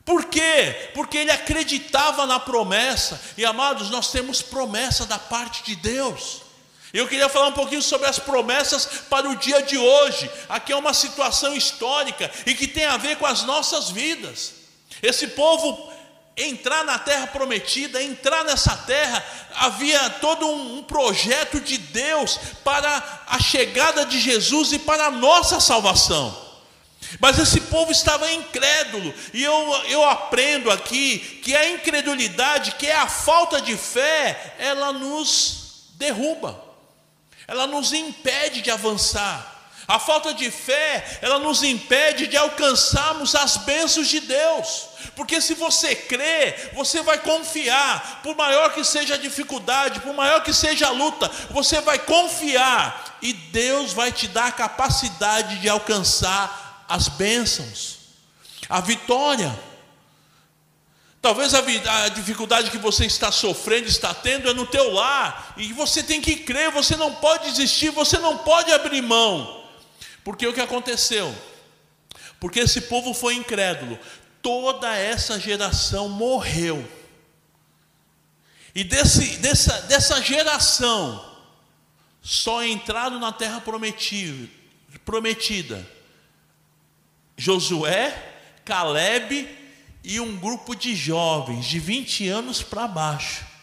Por 0.02 0.24
quê? 0.24 0.90
Porque 0.94 1.18
ele 1.18 1.30
acreditava 1.30 2.24
na 2.24 2.40
promessa. 2.40 3.20
E 3.36 3.44
amados, 3.44 3.90
nós 3.90 4.10
temos 4.10 4.40
promessa 4.40 5.04
da 5.04 5.18
parte 5.18 5.62
de 5.64 5.76
Deus. 5.76 6.40
Eu 6.90 7.06
queria 7.06 7.28
falar 7.28 7.48
um 7.48 7.52
pouquinho 7.52 7.82
sobre 7.82 8.06
as 8.06 8.18
promessas 8.18 8.86
para 9.10 9.28
o 9.28 9.36
dia 9.36 9.60
de 9.60 9.76
hoje. 9.76 10.30
Aqui 10.48 10.72
é 10.72 10.76
uma 10.76 10.94
situação 10.94 11.54
histórica 11.54 12.30
e 12.46 12.54
que 12.54 12.66
tem 12.66 12.86
a 12.86 12.96
ver 12.96 13.18
com 13.18 13.26
as 13.26 13.42
nossas 13.42 13.90
vidas. 13.90 14.54
Esse 15.02 15.28
povo 15.28 15.92
entrar 16.36 16.84
na 16.84 16.98
terra 16.98 17.26
prometida, 17.28 18.02
entrar 18.02 18.44
nessa 18.44 18.76
terra, 18.76 19.24
havia 19.54 20.10
todo 20.10 20.48
um, 20.48 20.82
projeto 20.82 21.60
de 21.60 21.78
Deus 21.78 22.38
para 22.64 23.22
a 23.26 23.38
chegada 23.40 24.04
de 24.04 24.18
Jesus 24.18 24.72
e 24.72 24.78
para 24.78 25.06
a 25.06 25.10
nossa 25.10 25.60
salvação. 25.60 26.42
Mas 27.20 27.38
esse 27.38 27.60
povo 27.62 27.92
estava 27.92 28.32
incrédulo, 28.32 29.14
e 29.32 29.42
eu, 29.42 29.82
eu 29.88 30.08
aprendo 30.08 30.70
aqui 30.70 31.18
que 31.44 31.54
a 31.54 31.70
incredulidade, 31.70 32.72
que 32.72 32.86
é 32.86 32.96
a 32.96 33.06
falta 33.06 33.60
de 33.60 33.76
fé, 33.76 34.56
ela 34.58 34.92
nos 34.92 35.90
derruba, 35.94 36.60
ela 37.46 37.66
nos 37.66 37.92
impede 37.92 38.62
de 38.62 38.70
avançar. 38.70 39.53
A 39.86 39.98
falta 39.98 40.32
de 40.32 40.50
fé, 40.50 41.18
ela 41.20 41.38
nos 41.38 41.62
impede 41.62 42.26
de 42.26 42.36
alcançarmos 42.36 43.34
as 43.34 43.58
bênçãos 43.58 44.08
de 44.08 44.20
Deus. 44.20 44.88
Porque 45.14 45.40
se 45.40 45.54
você 45.54 45.94
crê, 45.94 46.70
você 46.72 47.02
vai 47.02 47.18
confiar, 47.18 48.20
por 48.22 48.34
maior 48.34 48.72
que 48.72 48.82
seja 48.82 49.14
a 49.14 49.18
dificuldade, 49.18 50.00
por 50.00 50.14
maior 50.14 50.42
que 50.42 50.54
seja 50.54 50.86
a 50.86 50.90
luta, 50.90 51.30
você 51.50 51.80
vai 51.82 51.98
confiar 51.98 53.18
e 53.20 53.32
Deus 53.32 53.92
vai 53.92 54.10
te 54.10 54.26
dar 54.26 54.46
a 54.46 54.52
capacidade 54.52 55.58
de 55.58 55.68
alcançar 55.68 56.84
as 56.88 57.08
bênçãos, 57.08 57.98
a 58.68 58.80
vitória. 58.80 59.54
Talvez 61.20 61.54
a, 61.54 61.58
a, 61.58 62.08
dificuldade 62.08 62.70
que 62.70 62.76
você 62.76 63.06
está 63.06 63.32
sofrendo, 63.32 63.88
está 63.88 64.12
tendo, 64.12 64.48
é 64.48 64.52
no 64.52 64.66
teu 64.66 64.92
lar. 64.92 65.54
E 65.56 65.72
você 65.72 66.02
tem 66.02 66.20
que 66.20 66.36
crer, 66.36 66.70
você 66.70 66.96
não 66.96 67.14
pode 67.14 67.50
desistir, 67.50 67.90
você 67.90 68.18
não 68.18 68.38
pode 68.38 68.70
abrir 68.72 69.00
mão. 69.00 69.63
Porque 70.24 70.46
o 70.46 70.54
que 70.54 70.60
aconteceu? 70.60 71.32
Porque 72.40 72.60
esse 72.60 72.82
povo 72.82 73.12
foi 73.12 73.34
incrédulo. 73.34 73.98
Toda 74.40 74.96
essa 74.96 75.38
geração 75.38 76.08
morreu. 76.08 76.84
E 78.74 78.82
desse, 78.82 79.36
dessa, 79.36 79.82
dessa 79.82 80.20
geração, 80.20 81.32
só 82.20 82.64
entraram 82.64 83.20
na 83.20 83.32
terra 83.32 83.60
prometida, 83.60 84.48
prometida 85.04 85.86
Josué, 87.36 88.10
Caleb 88.64 89.48
e 90.02 90.18
um 90.20 90.36
grupo 90.36 90.74
de 90.74 90.94
jovens 90.94 91.66
de 91.66 91.78
20 91.78 92.28
anos 92.28 92.62
para 92.62 92.88
baixo. 92.88 93.53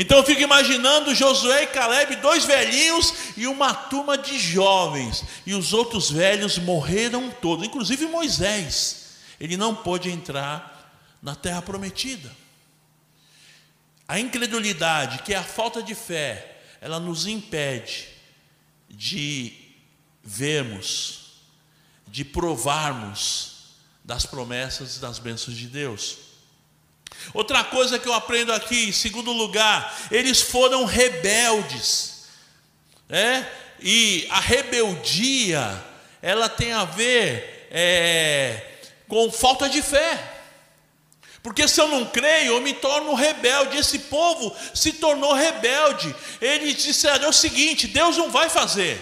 Então 0.00 0.18
eu 0.18 0.24
fico 0.24 0.40
imaginando 0.40 1.12
Josué 1.12 1.64
e 1.64 1.66
Caleb, 1.66 2.14
dois 2.16 2.44
velhinhos 2.44 3.12
e 3.36 3.48
uma 3.48 3.74
turma 3.74 4.16
de 4.16 4.38
jovens. 4.38 5.24
E 5.44 5.54
os 5.54 5.72
outros 5.72 6.08
velhos 6.08 6.56
morreram 6.56 7.32
todos, 7.32 7.66
inclusive 7.66 8.06
Moisés. 8.06 9.16
Ele 9.40 9.56
não 9.56 9.74
pôde 9.74 10.08
entrar 10.08 10.94
na 11.20 11.34
terra 11.34 11.60
prometida. 11.60 12.30
A 14.06 14.20
incredulidade, 14.20 15.22
que 15.24 15.34
é 15.34 15.36
a 15.36 15.42
falta 15.42 15.82
de 15.82 15.96
fé, 15.96 16.58
ela 16.80 17.00
nos 17.00 17.26
impede 17.26 18.06
de 18.88 19.52
vermos 20.22 21.18
de 22.06 22.24
provarmos 22.24 23.74
das 24.04 24.24
promessas 24.24 24.96
e 24.96 25.00
das 25.00 25.18
bênçãos 25.18 25.56
de 25.56 25.66
Deus. 25.66 26.27
Outra 27.34 27.62
coisa 27.64 27.98
que 27.98 28.08
eu 28.08 28.12
aprendo 28.12 28.52
aqui, 28.52 28.88
em 28.88 28.92
segundo 28.92 29.32
lugar, 29.32 29.96
eles 30.10 30.40
foram 30.40 30.84
rebeldes, 30.84 32.24
né? 33.08 33.46
E 33.80 34.26
a 34.30 34.40
rebeldia, 34.40 35.84
ela 36.20 36.48
tem 36.48 36.72
a 36.72 36.84
ver 36.84 37.68
é, 37.70 38.62
com 39.06 39.30
falta 39.30 39.68
de 39.68 39.82
fé. 39.82 40.34
Porque 41.42 41.68
se 41.68 41.80
eu 41.80 41.88
não 41.88 42.04
creio, 42.06 42.52
eu 42.52 42.60
me 42.60 42.74
torno 42.74 43.14
rebelde. 43.14 43.78
Esse 43.78 44.00
povo 44.00 44.54
se 44.74 44.92
tornou 44.92 45.32
rebelde. 45.32 46.14
Eles 46.40 46.82
disseram 46.82 47.30
o 47.30 47.32
seguinte: 47.32 47.86
Deus 47.86 48.16
não 48.16 48.30
vai 48.30 48.48
fazer. 48.48 48.98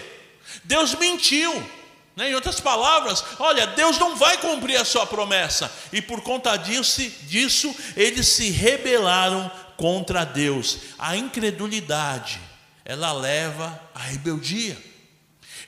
Deus 0.63 0.93
mentiu. 0.95 1.76
Né? 2.17 2.31
Em 2.31 2.33
outras 2.33 2.59
palavras, 2.59 3.23
olha, 3.37 3.67
Deus 3.67 3.99
não 3.99 4.15
vai 4.15 4.39
cumprir 4.39 4.75
a 4.75 4.83
sua 4.83 5.05
promessa, 5.05 5.71
e 5.93 6.01
por 6.01 6.21
conta 6.21 6.57
disso, 6.57 7.07
disso 7.27 7.73
eles 7.95 8.27
se 8.27 8.49
rebelaram 8.49 9.49
contra 9.77 10.25
Deus. 10.25 10.79
A 10.97 11.15
incredulidade, 11.15 12.39
ela 12.83 13.13
leva 13.13 13.79
à 13.93 13.99
rebeldia. 13.99 14.75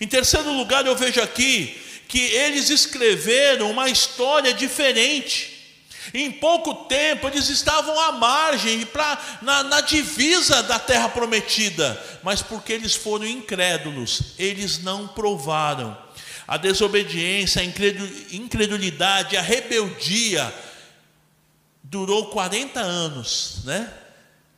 Em 0.02 0.08
terceiro 0.08 0.52
lugar, 0.52 0.84
eu 0.88 0.96
vejo 0.96 1.22
aqui 1.22 1.80
que 2.08 2.20
eles 2.20 2.72
escreveram 2.72 3.70
uma 3.70 3.88
história 3.88 4.52
diferente. 4.52 5.56
Em 6.16 6.32
pouco 6.32 6.86
tempo 6.86 7.28
eles 7.28 7.48
estavam 7.50 8.00
à 8.00 8.14
margem, 8.14 8.88
pra, 8.88 9.40
na, 9.44 9.62
na 9.62 9.82
divisa 9.82 10.64
da 10.64 10.80
terra 10.80 11.10
prometida, 11.10 12.04
mas 12.24 12.42
porque 12.42 12.74
eles 12.74 12.96
foram 12.96 13.28
incrédulos, 13.28 14.34
eles 14.40 14.80
não 14.80 15.08
provaram 15.08 16.09
a 16.50 16.58
desobediência, 16.58 17.62
a 17.62 17.64
incredulidade, 18.34 19.38
a 19.38 19.42
rebeldia 19.42 20.52
durou 21.84 22.32
40 22.32 22.80
anos, 22.80 23.62
né? 23.66 23.94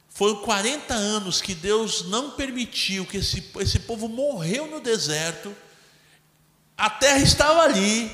Foi 0.08 0.38
40 0.38 0.94
anos 0.94 1.42
que 1.42 1.54
Deus 1.54 2.08
não 2.08 2.32
permitiu 2.32 3.06
que 3.06 3.18
esse, 3.18 3.52
esse 3.60 3.80
povo 3.80 4.08
morreu 4.08 4.68
no 4.68 4.80
deserto. 4.80 5.54
A 6.78 6.90
terra 6.90 7.20
estava 7.20 7.62
ali, 7.64 8.10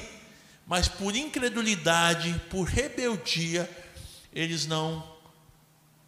mas 0.65 0.87
por 0.87 1.15
incredulidade, 1.15 2.33
por 2.49 2.63
rebeldia, 2.63 3.69
eles 4.33 4.65
não 4.65 5.07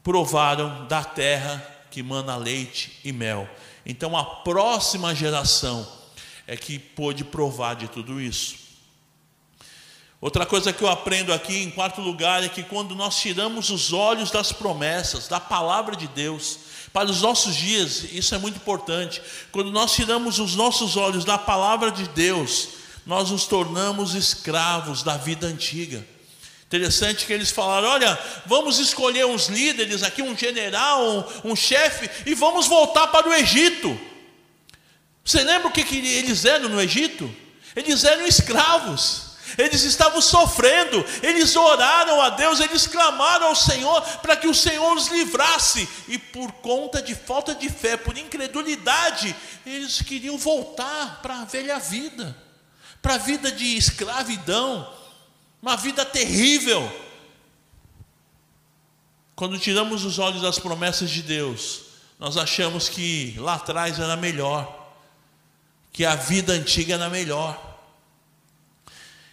provaram 0.01 0.87
da 0.87 1.03
terra 1.03 1.63
que 1.91 2.01
mana 2.01 2.35
leite 2.35 2.99
e 3.03 3.11
mel. 3.11 3.47
Então 3.85 4.17
a 4.17 4.25
próxima 4.25 5.13
geração 5.13 5.98
é 6.49 6.57
que 6.57 6.79
pôde 6.79 7.23
provar 7.23 7.75
de 7.75 7.87
tudo 7.87 8.19
isso. 8.19 8.55
Outra 10.19 10.47
coisa 10.47 10.73
que 10.73 10.81
eu 10.81 10.87
aprendo 10.87 11.31
aqui, 11.31 11.59
em 11.59 11.69
quarto 11.69 12.01
lugar, 12.01 12.43
é 12.43 12.49
que 12.49 12.63
quando 12.63 12.95
nós 12.95 13.19
tiramos 13.19 13.69
os 13.69 13.93
olhos 13.93 14.31
das 14.31 14.51
promessas, 14.51 15.27
da 15.27 15.39
palavra 15.39 15.95
de 15.95 16.07
Deus, 16.07 16.57
para 16.91 17.07
os 17.07 17.21
nossos 17.21 17.55
dias, 17.55 18.03
isso 18.11 18.33
é 18.33 18.39
muito 18.39 18.55
importante. 18.55 19.21
Quando 19.51 19.69
nós 19.69 19.93
tiramos 19.93 20.39
os 20.39 20.55
nossos 20.55 20.97
olhos 20.97 21.23
da 21.23 21.37
palavra 21.37 21.91
de 21.91 22.07
Deus, 22.09 22.69
nós 23.05 23.29
nos 23.29 23.45
tornamos 23.45 24.15
escravos 24.15 25.03
da 25.03 25.17
vida 25.17 25.45
antiga. 25.45 26.03
Interessante 26.65 27.27
que 27.27 27.33
eles 27.33 27.51
falaram: 27.51 27.89
olha, 27.89 28.19
vamos 28.47 28.79
escolher 28.79 29.27
uns 29.27 29.49
líderes 29.49 30.01
aqui, 30.01 30.23
um 30.23 30.35
general, 30.35 31.29
um, 31.43 31.51
um 31.51 31.55
chefe, 31.55 32.09
e 32.25 32.33
vamos 32.33 32.65
voltar 32.65 33.05
para 33.07 33.29
o 33.29 33.33
Egito. 33.33 34.09
Você 35.23 35.43
lembra 35.43 35.67
o 35.67 35.71
que, 35.71 35.83
que 35.83 35.97
eles 35.97 36.45
eram 36.45 36.69
no 36.69 36.81
Egito? 36.81 37.33
Eles 37.75 38.03
eram 38.03 38.25
escravos. 38.25 39.29
Eles 39.57 39.83
estavam 39.83 40.21
sofrendo, 40.21 41.03
eles 41.23 41.55
oraram 41.55 42.21
a 42.21 42.29
Deus, 42.29 42.59
eles 42.59 42.85
clamaram 42.85 43.47
ao 43.47 43.55
Senhor 43.55 44.01
para 44.19 44.35
que 44.35 44.47
o 44.47 44.53
Senhor 44.53 44.95
os 44.95 45.07
livrasse, 45.07 45.87
e 46.07 46.17
por 46.17 46.51
conta 46.53 47.01
de 47.01 47.15
falta 47.15 47.55
de 47.55 47.69
fé, 47.69 47.97
por 47.97 48.17
incredulidade, 48.17 49.35
eles 49.65 50.01
queriam 50.01 50.37
voltar 50.37 51.21
para 51.21 51.41
a 51.41 51.45
velha 51.45 51.79
vida, 51.79 52.35
para 53.01 53.15
a 53.15 53.17
vida 53.17 53.51
de 53.51 53.75
escravidão, 53.75 54.91
uma 55.61 55.75
vida 55.75 56.05
terrível. 56.05 56.89
Quando 59.35 59.57
tiramos 59.57 60.03
os 60.03 60.19
olhos 60.19 60.41
das 60.41 60.59
promessas 60.59 61.09
de 61.09 61.21
Deus, 61.21 61.81
nós 62.19 62.37
achamos 62.37 62.89
que 62.89 63.35
lá 63.37 63.55
atrás 63.55 63.97
era 63.97 64.15
melhor, 64.17 64.78
que 65.91 66.05
a 66.05 66.15
vida 66.15 66.53
antiga 66.53 66.95
era 66.95 67.09
melhor. 67.09 67.67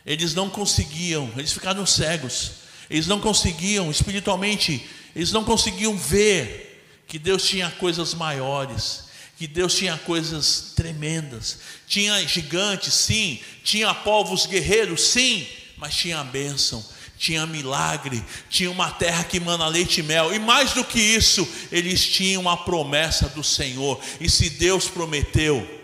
Eles 0.05 0.35
não 0.35 0.49
conseguiam, 0.49 1.31
eles 1.37 1.53
ficaram 1.53 1.85
cegos, 1.85 2.53
eles 2.89 3.07
não 3.07 3.21
conseguiam 3.21 3.91
espiritualmente, 3.91 4.89
eles 5.15 5.33
não 5.33 5.45
conseguiam 5.45 5.97
ver 5.97 7.03
que 7.07 7.19
Deus 7.19 7.45
tinha 7.45 7.71
coisas 7.73 8.15
maiores, 8.15 9.05
que 9.37 9.47
Deus 9.47 9.75
tinha 9.75 9.99
coisas 9.99 10.73
tremendas, 10.75 11.59
tinha 11.87 12.27
gigantes, 12.27 12.95
sim, 12.95 13.41
tinha 13.63 13.93
povos 13.93 14.47
guerreiros, 14.47 15.09
sim, 15.09 15.47
mas 15.77 15.95
tinha 15.95 16.23
bênção, 16.25 16.85
tinha 17.19 17.47
milagre, 17.47 18.25
tinha 18.49 18.71
uma 18.71 18.91
terra 18.91 19.25
que 19.25 19.39
mana 19.39 19.69
leite 19.69 20.01
e 20.01 20.03
mel, 20.03 20.35
e 20.35 20.39
mais 20.39 20.73
do 20.73 20.85
que 20.85 21.01
isso, 21.01 21.47
eles 21.71 22.07
tinham 22.07 22.49
a 22.49 22.57
promessa 22.57 23.29
do 23.29 23.45
Senhor, 23.45 24.01
e 24.21 24.29
se 24.31 24.51
Deus 24.51 24.89
prometeu, 24.89 25.76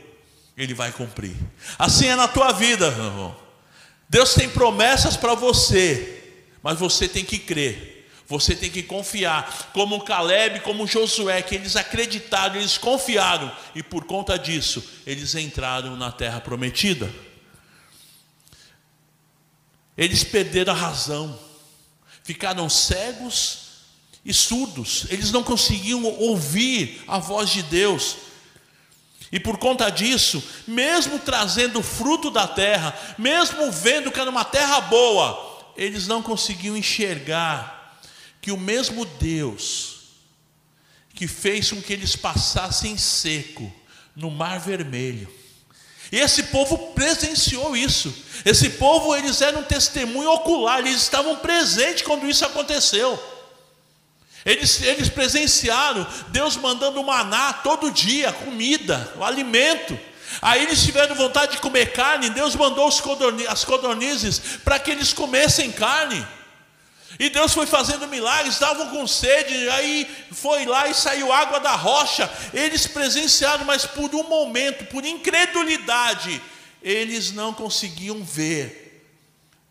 Ele 0.56 0.74
vai 0.74 0.92
cumprir. 0.92 1.34
Assim 1.78 2.06
é 2.06 2.16
na 2.16 2.28
tua 2.28 2.52
vida, 2.52 2.86
irmão. 2.86 3.36
Deus 4.08 4.34
tem 4.34 4.48
promessas 4.48 5.16
para 5.16 5.34
você, 5.34 6.22
mas 6.62 6.78
você 6.78 7.08
tem 7.08 7.24
que 7.24 7.38
crer. 7.38 7.92
Você 8.28 8.54
tem 8.54 8.70
que 8.70 8.82
confiar, 8.82 9.70
como 9.74 10.04
Caleb, 10.04 10.60
como 10.60 10.86
Josué, 10.86 11.42
que 11.42 11.54
eles 11.54 11.76
acreditaram, 11.76 12.56
eles 12.56 12.78
confiaram, 12.78 13.54
e 13.74 13.82
por 13.82 14.04
conta 14.04 14.38
disso, 14.38 14.82
eles 15.06 15.34
entraram 15.34 15.96
na 15.96 16.10
terra 16.10 16.40
prometida. 16.40 17.12
Eles 19.98 20.24
perderam 20.24 20.72
a 20.72 20.76
razão, 20.76 21.38
ficaram 22.22 22.70
cegos 22.70 23.58
e 24.24 24.32
surdos, 24.32 25.06
eles 25.10 25.30
não 25.30 25.42
conseguiam 25.42 26.02
ouvir 26.04 27.02
a 27.06 27.18
voz 27.18 27.50
de 27.50 27.62
Deus. 27.62 28.16
E 29.32 29.40
por 29.40 29.56
conta 29.56 29.90
disso, 29.90 30.44
mesmo 30.68 31.18
trazendo 31.18 31.82
fruto 31.82 32.30
da 32.30 32.46
terra, 32.46 32.94
mesmo 33.16 33.72
vendo 33.72 34.12
que 34.12 34.20
era 34.20 34.30
uma 34.30 34.44
terra 34.44 34.80
boa, 34.82 35.72
eles 35.74 36.06
não 36.06 36.22
conseguiam 36.22 36.76
enxergar 36.76 37.98
que 38.40 38.52
o 38.52 38.58
mesmo 38.58 39.06
Deus 39.06 40.02
que 41.14 41.26
fez 41.26 41.70
com 41.70 41.80
que 41.80 41.92
eles 41.92 42.14
passassem 42.14 42.96
seco 42.98 43.72
no 44.14 44.30
Mar 44.30 44.60
Vermelho, 44.60 45.28
e 46.12 46.18
esse 46.18 46.42
povo 46.44 46.92
presenciou 46.92 47.74
isso. 47.74 48.14
Esse 48.44 48.68
povo, 48.68 49.16
eles 49.16 49.40
eram 49.40 49.60
um 49.60 49.64
testemunho 49.64 50.30
ocular, 50.30 50.80
eles 50.80 51.00
estavam 51.00 51.36
presentes 51.36 52.02
quando 52.02 52.28
isso 52.28 52.44
aconteceu. 52.44 53.18
Eles, 54.44 54.82
eles 54.82 55.08
presenciaram 55.08 56.06
Deus 56.28 56.56
mandando 56.56 57.02
maná 57.02 57.52
todo 57.52 57.90
dia, 57.90 58.32
comida, 58.32 59.12
alimento. 59.20 59.98
Aí 60.40 60.62
eles 60.62 60.82
tiveram 60.82 61.14
vontade 61.14 61.52
de 61.52 61.58
comer 61.58 61.92
carne, 61.92 62.30
Deus 62.30 62.56
mandou 62.56 62.88
as 62.88 63.64
codornizes 63.64 64.40
para 64.64 64.78
que 64.78 64.90
eles 64.90 65.12
comessem 65.12 65.70
carne. 65.70 66.26
E 67.18 67.28
Deus 67.28 67.52
foi 67.52 67.66
fazendo 67.66 68.08
milagres, 68.08 68.54
estavam 68.54 68.88
com 68.88 69.06
sede, 69.06 69.68
aí 69.68 70.08
foi 70.32 70.64
lá 70.64 70.88
e 70.88 70.94
saiu 70.94 71.32
água 71.32 71.60
da 71.60 71.72
rocha. 71.72 72.30
Eles 72.54 72.86
presenciaram, 72.86 73.64
mas 73.64 73.84
por 73.84 74.14
um 74.14 74.24
momento, 74.24 74.86
por 74.86 75.04
incredulidade, 75.04 76.40
eles 76.82 77.30
não 77.30 77.52
conseguiam 77.52 78.24
ver 78.24 79.06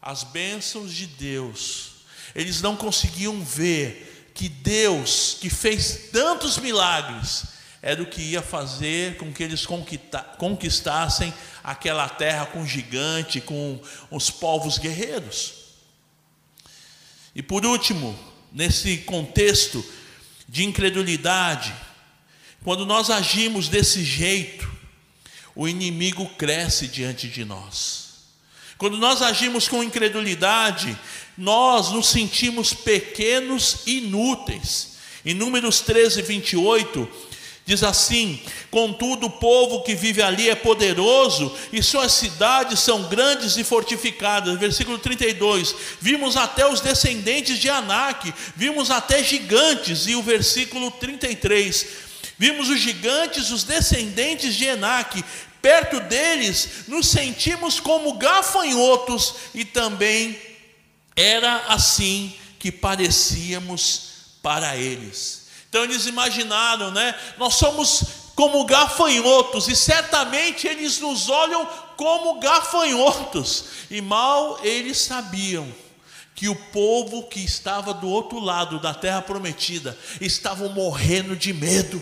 as 0.01 0.23
bênçãos 0.23 0.93
de 0.93 1.07
Deus. 1.07 1.91
Eles 2.35 2.61
não 2.61 2.75
conseguiam 2.75 3.43
ver 3.43 4.10
que 4.33 4.49
Deus, 4.49 5.37
que 5.39 5.49
fez 5.49 6.09
tantos 6.11 6.57
milagres, 6.57 7.43
era 7.81 8.01
o 8.01 8.05
que 8.05 8.21
ia 8.21 8.41
fazer 8.41 9.17
com 9.17 9.33
que 9.33 9.41
eles 9.41 9.65
conquistassem 10.37 11.33
aquela 11.63 12.07
terra 12.07 12.45
com 12.45 12.65
gigante, 12.65 13.41
com 13.41 13.81
os 14.09 14.29
povos 14.29 14.77
guerreiros. 14.77 15.53
E 17.33 17.41
por 17.41 17.65
último, 17.65 18.17
nesse 18.51 18.97
contexto 18.99 19.83
de 20.47 20.63
incredulidade, 20.63 21.73
quando 22.63 22.85
nós 22.85 23.09
agimos 23.09 23.67
desse 23.67 24.03
jeito, 24.03 24.69
o 25.55 25.67
inimigo 25.67 26.27
cresce 26.35 26.87
diante 26.87 27.27
de 27.27 27.43
nós. 27.43 28.10
Quando 28.81 28.97
nós 28.97 29.21
agimos 29.21 29.67
com 29.67 29.83
incredulidade, 29.83 30.97
nós 31.37 31.91
nos 31.91 32.07
sentimos 32.07 32.73
pequenos 32.73 33.81
e 33.85 33.99
inúteis. 33.99 34.93
Em 35.23 35.35
Números 35.35 35.81
13, 35.81 36.23
28, 36.23 37.07
Diz 37.63 37.83
assim: 37.83 38.41
Contudo, 38.71 39.27
o 39.27 39.29
povo 39.29 39.83
que 39.83 39.93
vive 39.93 40.23
ali 40.23 40.49
é 40.49 40.55
poderoso 40.55 41.55
e 41.71 41.83
suas 41.83 42.11
cidades 42.13 42.79
são 42.79 43.03
grandes 43.03 43.55
e 43.55 43.63
fortificadas. 43.63 44.59
Versículo 44.59 44.97
32. 44.97 45.75
Vimos 46.01 46.35
até 46.35 46.65
os 46.65 46.81
descendentes 46.81 47.59
de 47.59 47.69
Anak, 47.69 48.33
vimos 48.55 48.89
até 48.89 49.23
gigantes. 49.23 50.07
E 50.07 50.15
o 50.15 50.23
versículo 50.23 50.89
33. 50.89 51.85
Vimos 52.41 52.69
os 52.69 52.79
gigantes, 52.79 53.51
os 53.51 53.63
descendentes 53.63 54.55
de 54.55 54.65
Enac, 54.65 55.23
perto 55.61 55.99
deles 56.01 56.87
nos 56.87 57.07
sentimos 57.07 57.79
como 57.79 58.17
gafanhotos 58.17 59.35
e 59.53 59.63
também 59.63 60.39
era 61.15 61.65
assim 61.67 62.33
que 62.57 62.71
parecíamos 62.71 64.11
para 64.41 64.75
eles. 64.75 65.47
Então 65.69 65.83
eles 65.83 66.05
imaginaram, 66.05 66.91
né? 66.91 67.15
Nós 67.37 67.55
somos 67.55 68.03
como 68.35 68.65
gafanhotos 68.65 69.67
e 69.67 69.75
certamente 69.75 70.67
eles 70.67 70.99
nos 70.99 71.29
olham 71.29 71.65
como 71.95 72.39
gafanhotos. 72.39 73.65
E 73.89 74.01
mal 74.01 74.59
eles 74.63 74.97
sabiam 74.97 75.71
que 76.35 76.49
o 76.49 76.55
povo 76.55 77.27
que 77.27 77.39
estava 77.39 77.93
do 77.93 78.09
outro 78.09 78.39
lado 78.39 78.79
da 78.79 78.93
terra 78.93 79.21
prometida 79.21 79.97
estavam 80.19 80.69
morrendo 80.69 81.35
de 81.35 81.53
medo 81.53 82.01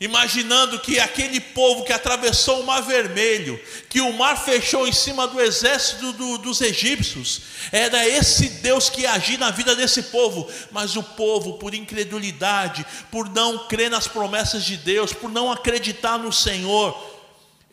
imaginando 0.00 0.78
que 0.78 1.00
aquele 1.00 1.40
povo 1.40 1.84
que 1.84 1.92
atravessou 1.92 2.60
o 2.60 2.66
Mar 2.66 2.82
Vermelho, 2.82 3.60
que 3.88 4.00
o 4.00 4.12
mar 4.12 4.36
fechou 4.36 4.86
em 4.86 4.92
cima 4.92 5.26
do 5.26 5.40
exército 5.40 6.12
do, 6.12 6.38
dos 6.38 6.60
egípcios, 6.60 7.42
era 7.72 8.06
esse 8.06 8.48
Deus 8.48 8.88
que 8.88 9.06
agia 9.06 9.38
na 9.38 9.50
vida 9.50 9.74
desse 9.74 10.04
povo, 10.04 10.48
mas 10.70 10.94
o 10.94 11.02
povo, 11.02 11.54
por 11.54 11.74
incredulidade, 11.74 12.86
por 13.10 13.28
não 13.28 13.66
crer 13.66 13.90
nas 13.90 14.06
promessas 14.06 14.64
de 14.64 14.76
Deus, 14.76 15.12
por 15.12 15.30
não 15.30 15.50
acreditar 15.50 16.16
no 16.16 16.32
Senhor, 16.32 16.96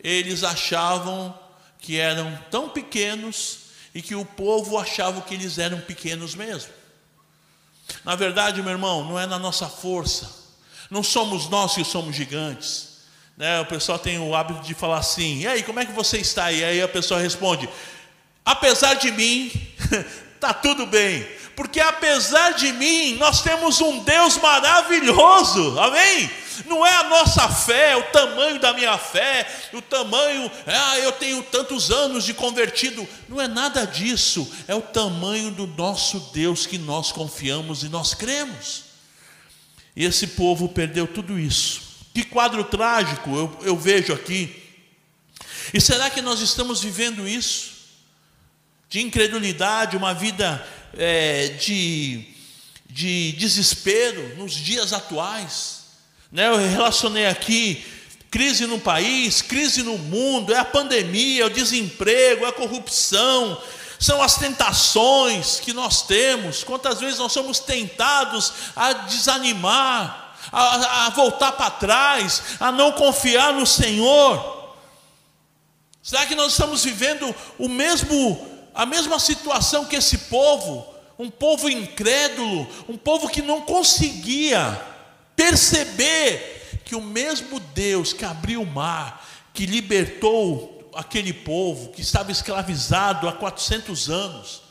eles 0.02 0.42
achavam 0.42 1.38
que 1.78 1.96
eram 1.96 2.36
tão 2.50 2.68
pequenos 2.68 3.66
e 3.94 4.02
que 4.02 4.16
o 4.16 4.24
povo 4.24 4.76
achava 4.76 5.20
que 5.20 5.34
eles 5.34 5.58
eram 5.58 5.80
pequenos 5.80 6.34
mesmo. 6.34 6.72
Na 8.04 8.16
verdade, 8.16 8.60
meu 8.62 8.72
irmão, 8.72 9.04
não 9.04 9.18
é 9.18 9.26
na 9.26 9.38
nossa 9.38 9.68
força, 9.68 10.45
não 10.90 11.02
somos 11.02 11.48
nós 11.48 11.74
que 11.74 11.84
somos 11.84 12.14
gigantes. 12.14 12.96
Né? 13.36 13.60
O 13.60 13.66
pessoal 13.66 13.98
tem 13.98 14.18
o 14.18 14.34
hábito 14.34 14.60
de 14.62 14.74
falar 14.74 14.98
assim: 14.98 15.40
e 15.40 15.46
aí, 15.46 15.62
como 15.62 15.80
é 15.80 15.86
que 15.86 15.92
você 15.92 16.18
está? 16.18 16.50
E 16.50 16.64
aí 16.64 16.80
a 16.80 16.88
pessoa 16.88 17.20
responde: 17.20 17.68
apesar 18.44 18.94
de 18.94 19.10
mim, 19.12 19.50
está 20.34 20.54
tudo 20.54 20.86
bem. 20.86 21.26
Porque 21.54 21.80
apesar 21.80 22.52
de 22.52 22.70
mim, 22.72 23.14
nós 23.14 23.40
temos 23.42 23.80
um 23.80 24.00
Deus 24.00 24.36
maravilhoso, 24.36 25.78
amém? 25.80 26.30
Não 26.66 26.86
é 26.86 26.92
a 26.96 27.04
nossa 27.04 27.48
fé, 27.48 27.96
o 27.96 28.02
tamanho 28.04 28.58
da 28.58 28.72
minha 28.72 28.96
fé, 28.98 29.46
o 29.72 29.80
tamanho, 29.80 30.50
ah, 30.66 30.98
eu 30.98 31.12
tenho 31.12 31.42
tantos 31.42 31.90
anos 31.90 32.24
de 32.24 32.34
convertido, 32.34 33.06
não 33.28 33.40
é 33.40 33.48
nada 33.48 33.86
disso, 33.86 34.50
é 34.66 34.74
o 34.74 34.82
tamanho 34.82 35.50
do 35.50 35.66
nosso 35.66 36.20
Deus 36.32 36.66
que 36.66 36.78
nós 36.78 37.12
confiamos 37.12 37.82
e 37.82 37.88
nós 37.88 38.14
cremos. 38.14 38.85
E 39.96 40.04
esse 40.04 40.26
povo 40.28 40.68
perdeu 40.68 41.06
tudo 41.06 41.38
isso. 41.38 41.80
Que 42.12 42.22
quadro 42.22 42.62
trágico 42.64 43.34
eu, 43.34 43.58
eu 43.62 43.76
vejo 43.76 44.12
aqui. 44.12 44.54
E 45.72 45.80
será 45.80 46.10
que 46.10 46.20
nós 46.20 46.40
estamos 46.40 46.82
vivendo 46.82 47.26
isso? 47.26 47.74
De 48.88 49.00
incredulidade, 49.00 49.96
uma 49.96 50.14
vida 50.14 50.64
é, 50.96 51.48
de, 51.48 52.24
de 52.88 53.32
desespero 53.32 54.36
nos 54.36 54.52
dias 54.52 54.92
atuais. 54.92 55.86
Né? 56.30 56.46
Eu 56.46 56.56
relacionei 56.56 57.26
aqui 57.26 57.84
crise 58.30 58.66
no 58.66 58.78
país, 58.78 59.40
crise 59.40 59.82
no 59.82 59.96
mundo, 59.96 60.52
é 60.52 60.58
a 60.58 60.64
pandemia, 60.64 61.42
é 61.42 61.46
o 61.46 61.50
desemprego, 61.50 62.44
é 62.44 62.48
a 62.48 62.52
corrupção, 62.52 63.60
são 63.98 64.22
as 64.22 64.36
tentações 64.36 65.60
que 65.60 65.72
nós 65.72 66.02
temos. 66.02 66.62
Quantas 66.62 67.00
vezes 67.00 67.18
nós 67.18 67.32
somos 67.32 67.58
tentados 67.58 68.52
a 68.74 68.92
desanimar, 68.92 70.36
a, 70.52 71.06
a 71.06 71.10
voltar 71.10 71.52
para 71.52 71.70
trás, 71.70 72.42
a 72.60 72.70
não 72.70 72.92
confiar 72.92 73.52
no 73.52 73.66
Senhor. 73.66 74.74
Será 76.02 76.26
que 76.26 76.34
nós 76.34 76.52
estamos 76.52 76.84
vivendo 76.84 77.34
o 77.58 77.68
mesmo 77.68 78.54
a 78.76 78.84
mesma 78.84 79.18
situação 79.18 79.86
que 79.86 79.96
esse 79.96 80.18
povo, 80.18 80.86
um 81.18 81.30
povo 81.30 81.66
incrédulo, 81.70 82.68
um 82.86 82.96
povo 82.98 83.26
que 83.26 83.40
não 83.40 83.62
conseguia 83.62 84.78
perceber 85.34 86.80
que 86.84 86.94
o 86.94 87.00
mesmo 87.00 87.58
Deus 87.58 88.12
que 88.12 88.22
abriu 88.22 88.60
o 88.60 88.66
mar, 88.66 89.26
que 89.54 89.64
libertou 89.64 90.75
aquele 90.96 91.32
povo 91.32 91.90
que 91.90 92.00
estava 92.00 92.32
escravizado 92.32 93.28
há 93.28 93.32
400 93.32 94.10
anos, 94.10 94.62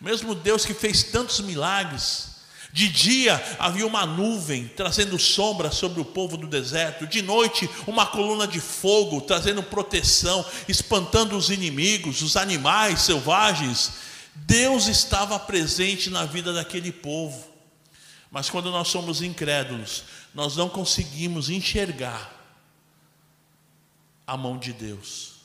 o 0.00 0.04
mesmo 0.04 0.34
Deus 0.34 0.64
que 0.64 0.74
fez 0.74 1.02
tantos 1.04 1.40
milagres, 1.40 2.32
de 2.72 2.88
dia 2.88 3.42
havia 3.58 3.86
uma 3.86 4.06
nuvem 4.06 4.66
trazendo 4.68 5.18
sombra 5.18 5.70
sobre 5.70 6.00
o 6.00 6.04
povo 6.04 6.38
do 6.38 6.46
deserto, 6.46 7.06
de 7.06 7.20
noite 7.20 7.68
uma 7.86 8.06
coluna 8.06 8.46
de 8.48 8.60
fogo 8.60 9.20
trazendo 9.20 9.62
proteção, 9.62 10.44
espantando 10.66 11.36
os 11.36 11.50
inimigos, 11.50 12.22
os 12.22 12.34
animais 12.34 13.02
selvagens. 13.02 13.92
Deus 14.34 14.86
estava 14.86 15.38
presente 15.38 16.08
na 16.08 16.24
vida 16.24 16.52
daquele 16.52 16.90
povo. 16.90 17.46
Mas 18.30 18.48
quando 18.48 18.70
nós 18.70 18.88
somos 18.88 19.20
incrédulos, 19.20 20.04
nós 20.34 20.56
não 20.56 20.70
conseguimos 20.70 21.50
enxergar 21.50 22.32
a 24.26 24.34
mão 24.34 24.56
de 24.56 24.72
Deus. 24.72 25.41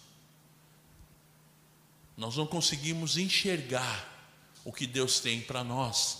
Nós 2.18 2.36
não 2.36 2.48
conseguimos 2.48 3.18
enxergar 3.18 4.18
o 4.66 4.74
que 4.74 4.88
Deus 4.88 5.20
tem 5.20 5.40
para 5.40 5.64
nós. 5.64 6.18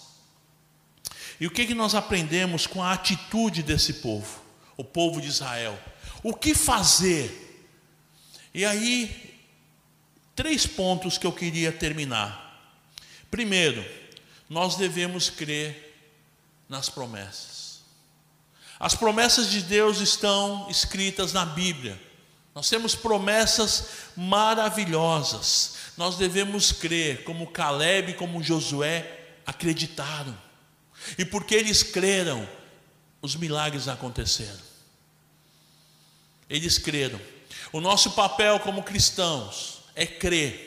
E 1.40 1.48
o 1.48 1.52
que, 1.52 1.66
que 1.66 1.74
nós 1.74 1.96
aprendemos 1.96 2.68
com 2.68 2.82
a 2.82 2.94
atitude 2.94 3.64
desse 3.64 3.96
povo, 3.96 4.40
o 4.78 4.84
povo 4.84 5.20
de 5.20 5.28
Israel? 5.28 5.78
O 6.24 6.34
que 6.34 6.54
fazer? 6.54 7.44
E 8.54 8.64
aí, 8.64 9.40
três 10.36 10.66
pontos 10.66 11.18
que 11.18 11.26
eu 11.28 11.32
queria 11.32 11.72
terminar. 11.72 12.46
Primeiro, 13.30 13.84
nós 14.50 14.76
devemos 14.76 15.30
crer 15.30 15.88
nas 16.70 16.90
promessas. 16.90 17.82
As 18.80 18.94
promessas 18.96 19.50
de 19.50 19.62
Deus 19.62 20.00
estão 20.00 20.70
escritas 20.70 21.34
na 21.34 21.46
Bíblia. 21.46 22.00
Nós 22.54 22.70
temos 22.70 22.96
promessas 22.96 23.90
maravilhosas. 24.16 25.76
Nós 25.98 26.16
devemos 26.16 26.72
crer, 26.72 27.24
como 27.24 27.48
Caleb, 27.48 28.14
como 28.14 28.44
Josué 28.44 29.20
acreditaram. 29.46 30.38
E 31.18 31.26
porque 31.26 31.56
eles 31.56 31.82
creram, 31.82 32.48
os 33.22 33.36
milagres 33.36 33.88
aconteceram. 33.88 34.68
Eles 36.50 36.78
creram. 36.78 37.20
O 37.74 37.82
nosso 37.82 38.12
papel 38.12 38.60
como 38.60 38.84
cristãos 38.84 39.80
é 39.96 40.06
crer. 40.06 40.67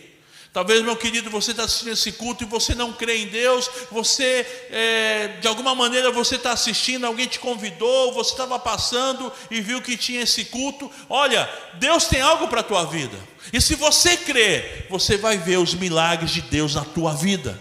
Talvez, 0.53 0.83
meu 0.83 0.97
querido, 0.97 1.31
você 1.31 1.53
está 1.53 1.63
assistindo 1.63 1.93
esse 1.93 2.11
culto 2.11 2.43
e 2.43 2.47
você 2.47 2.75
não 2.75 2.93
crê 2.93 3.19
em 3.19 3.29
Deus, 3.29 3.71
você, 3.89 4.45
é, 4.71 5.29
de 5.41 5.47
alguma 5.47 5.77
maneira, 5.77 6.11
você 6.11 6.35
está 6.35 6.51
assistindo, 6.51 7.07
alguém 7.07 7.29
te 7.29 7.39
convidou, 7.39 8.13
você 8.13 8.33
estava 8.33 8.59
passando 8.59 9.33
e 9.49 9.61
viu 9.61 9.81
que 9.81 9.97
tinha 9.97 10.23
esse 10.23 10.47
culto. 10.47 10.91
Olha, 11.09 11.49
Deus 11.75 12.07
tem 12.07 12.21
algo 12.21 12.49
para 12.49 12.61
a 12.61 12.65
tua 12.65 12.85
vida. 12.85 13.17
E 13.53 13.61
se 13.61 13.77
você 13.77 14.17
crer, 14.17 14.89
você 14.91 15.17
vai 15.17 15.39
ver 15.39 15.59
os 15.59 15.73
milagres 15.73 16.33
de 16.33 16.41
Deus 16.41 16.75
na 16.75 16.85
tua 16.85 17.15
vida. 17.15 17.57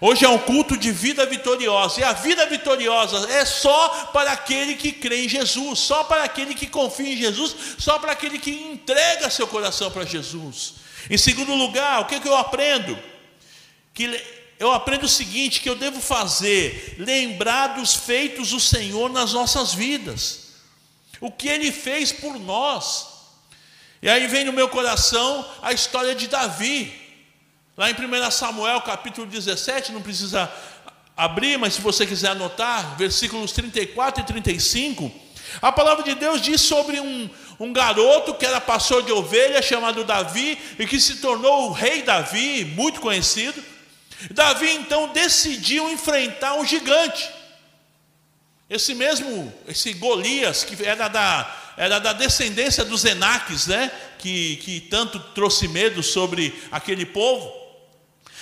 Hoje 0.00 0.24
é 0.24 0.28
um 0.28 0.38
culto 0.38 0.76
de 0.76 0.92
vida 0.92 1.26
vitoriosa, 1.26 2.00
e 2.00 2.04
a 2.04 2.12
vida 2.12 2.46
vitoriosa 2.46 3.28
é 3.32 3.44
só 3.44 4.10
para 4.12 4.30
aquele 4.30 4.76
que 4.76 4.92
crê 4.92 5.24
em 5.24 5.28
Jesus, 5.28 5.80
só 5.80 6.04
para 6.04 6.22
aquele 6.22 6.54
que 6.54 6.68
confia 6.68 7.12
em 7.12 7.16
Jesus, 7.16 7.56
só 7.78 7.98
para 7.98 8.12
aquele 8.12 8.38
que 8.38 8.50
entrega 8.50 9.30
seu 9.30 9.48
coração 9.48 9.90
para 9.90 10.04
Jesus. 10.04 10.83
Em 11.10 11.18
segundo 11.18 11.54
lugar, 11.54 12.00
o 12.00 12.04
que, 12.06 12.20
que 12.20 12.28
eu 12.28 12.36
aprendo? 12.36 12.98
Que 13.92 14.22
eu 14.58 14.72
aprendo 14.72 15.04
o 15.04 15.08
seguinte: 15.08 15.60
que 15.60 15.68
eu 15.68 15.76
devo 15.76 16.00
fazer, 16.00 16.96
lembrar 16.98 17.68
dos 17.78 17.94
feitos 17.94 18.50
do 18.50 18.60
Senhor 18.60 19.10
nas 19.10 19.32
nossas 19.32 19.74
vidas, 19.74 20.54
o 21.20 21.30
que 21.30 21.48
Ele 21.48 21.70
fez 21.70 22.12
por 22.12 22.38
nós. 22.38 23.08
E 24.02 24.08
aí 24.08 24.26
vem 24.26 24.44
no 24.44 24.52
meu 24.52 24.68
coração 24.68 25.48
a 25.62 25.72
história 25.72 26.14
de 26.14 26.28
Davi. 26.28 26.92
Lá 27.76 27.90
em 27.90 27.94
1 27.94 28.30
Samuel 28.30 28.80
capítulo 28.82 29.26
17, 29.26 29.92
não 29.92 30.00
precisa 30.00 30.52
abrir, 31.16 31.58
mas 31.58 31.74
se 31.74 31.80
você 31.80 32.06
quiser 32.06 32.30
anotar, 32.30 32.96
versículos 32.96 33.52
34 33.52 34.22
e 34.22 34.26
35, 34.26 35.12
a 35.60 35.72
palavra 35.72 36.04
de 36.04 36.14
Deus 36.14 36.40
diz 36.40 36.60
sobre 36.60 37.00
um, 37.00 37.28
um 37.58 37.72
garoto 37.72 38.34
que 38.34 38.44
era 38.44 38.60
pastor 38.60 39.02
de 39.02 39.12
ovelha, 39.12 39.62
chamado 39.62 40.04
Davi, 40.04 40.58
e 40.78 40.86
que 40.86 41.00
se 41.00 41.16
tornou 41.16 41.68
o 41.68 41.72
rei 41.72 42.02
Davi, 42.02 42.64
muito 42.64 43.00
conhecido. 43.00 43.62
Davi 44.30 44.70
então 44.70 45.08
decidiu 45.08 45.90
enfrentar 45.90 46.54
um 46.54 46.64
gigante. 46.64 47.28
Esse 48.68 48.94
mesmo, 48.94 49.52
esse 49.68 49.92
Golias, 49.92 50.64
que 50.64 50.84
era 50.84 51.08
da, 51.08 51.74
era 51.76 51.98
da 51.98 52.12
descendência 52.12 52.84
dos 52.84 53.04
Enaques, 53.04 53.66
né? 53.66 53.90
Que, 54.18 54.56
que 54.56 54.80
tanto 54.80 55.20
trouxe 55.34 55.68
medo 55.68 56.02
sobre 56.02 56.54
aquele 56.72 57.04
povo. 57.04 57.52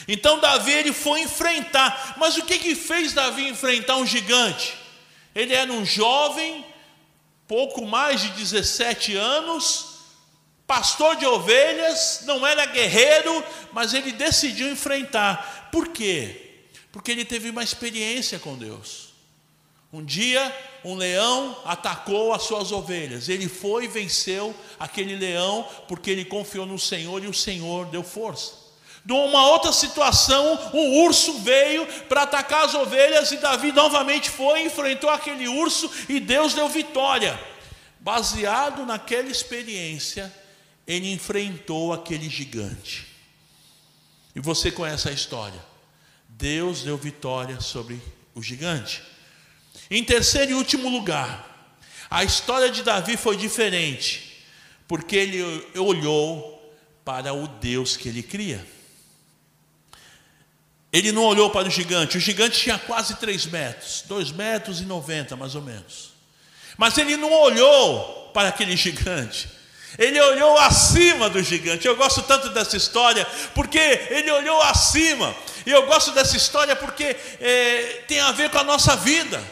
Então 0.06 0.38
Davi 0.38 0.72
ele 0.72 0.92
foi 0.92 1.20
enfrentar. 1.22 2.14
Mas 2.16 2.36
o 2.36 2.44
que 2.44 2.58
que 2.58 2.74
fez 2.74 3.12
Davi 3.12 3.48
enfrentar 3.48 3.96
um 3.96 4.06
gigante? 4.06 4.74
Ele 5.34 5.54
era 5.54 5.72
um 5.72 5.84
jovem, 5.84 6.64
pouco 7.52 7.84
mais 7.84 8.22
de 8.22 8.30
17 8.30 9.14
anos, 9.14 9.98
pastor 10.66 11.16
de 11.16 11.26
ovelhas, 11.26 12.22
não 12.24 12.46
era 12.46 12.64
guerreiro, 12.64 13.44
mas 13.74 13.92
ele 13.92 14.10
decidiu 14.10 14.70
enfrentar. 14.70 15.68
Por 15.70 15.88
quê? 15.88 16.62
Porque 16.90 17.10
ele 17.10 17.26
teve 17.26 17.50
uma 17.50 17.62
experiência 17.62 18.38
com 18.38 18.56
Deus. 18.56 19.12
Um 19.92 20.02
dia, 20.02 20.50
um 20.82 20.94
leão 20.94 21.54
atacou 21.66 22.32
as 22.32 22.44
suas 22.44 22.72
ovelhas. 22.72 23.28
Ele 23.28 23.46
foi 23.46 23.84
e 23.84 23.88
venceu 23.88 24.56
aquele 24.80 25.14
leão, 25.14 25.68
porque 25.86 26.10
ele 26.10 26.24
confiou 26.24 26.64
no 26.64 26.78
Senhor 26.78 27.22
e 27.22 27.26
o 27.26 27.34
Senhor 27.34 27.84
deu 27.88 28.02
força. 28.02 28.61
De 29.04 29.12
uma 29.12 29.48
outra 29.48 29.72
situação, 29.72 30.70
um 30.72 31.02
urso 31.04 31.40
veio 31.40 31.84
para 32.08 32.22
atacar 32.22 32.66
as 32.66 32.74
ovelhas 32.74 33.32
e 33.32 33.36
Davi 33.36 33.72
novamente 33.72 34.30
foi, 34.30 34.62
enfrentou 34.62 35.10
aquele 35.10 35.48
urso 35.48 35.90
e 36.08 36.20
Deus 36.20 36.54
deu 36.54 36.68
vitória. 36.68 37.38
Baseado 37.98 38.86
naquela 38.86 39.28
experiência, 39.28 40.32
ele 40.86 41.12
enfrentou 41.12 41.92
aquele 41.92 42.28
gigante. 42.28 43.08
E 44.36 44.40
você 44.40 44.70
conhece 44.70 45.08
a 45.08 45.12
história. 45.12 45.60
Deus 46.28 46.82
deu 46.82 46.96
vitória 46.96 47.60
sobre 47.60 48.00
o 48.34 48.42
gigante. 48.42 49.02
Em 49.90 50.02
terceiro 50.04 50.52
e 50.52 50.54
último 50.54 50.88
lugar, 50.88 51.76
a 52.08 52.22
história 52.22 52.70
de 52.70 52.82
Davi 52.82 53.16
foi 53.16 53.36
diferente, 53.36 54.44
porque 54.86 55.16
ele 55.16 55.42
olhou 55.76 56.72
para 57.04 57.32
o 57.32 57.48
Deus 57.48 57.96
que 57.96 58.08
ele 58.08 58.22
cria. 58.22 58.64
Ele 60.92 61.10
não 61.10 61.22
olhou 61.22 61.48
para 61.48 61.68
o 61.68 61.70
gigante, 61.70 62.18
o 62.18 62.20
gigante 62.20 62.60
tinha 62.60 62.78
quase 62.78 63.16
3 63.16 63.46
metros, 63.46 64.04
2 64.06 64.30
metros 64.32 64.80
e 64.80 64.84
90 64.84 65.36
mais 65.36 65.54
ou 65.54 65.62
menos. 65.62 66.12
Mas 66.76 66.98
ele 66.98 67.16
não 67.16 67.32
olhou 67.32 68.30
para 68.34 68.48
aquele 68.48 68.76
gigante, 68.76 69.48
ele 69.98 70.20
olhou 70.20 70.58
acima 70.58 71.30
do 71.30 71.42
gigante. 71.42 71.86
Eu 71.86 71.96
gosto 71.96 72.22
tanto 72.22 72.50
dessa 72.50 72.76
história, 72.76 73.26
porque 73.54 73.78
ele 74.10 74.30
olhou 74.30 74.60
acima, 74.62 75.34
e 75.64 75.70
eu 75.70 75.86
gosto 75.86 76.12
dessa 76.12 76.36
história 76.36 76.76
porque 76.76 77.16
é, 77.40 78.02
tem 78.06 78.20
a 78.20 78.32
ver 78.32 78.50
com 78.50 78.58
a 78.58 78.64
nossa 78.64 78.94
vida. 78.96 79.42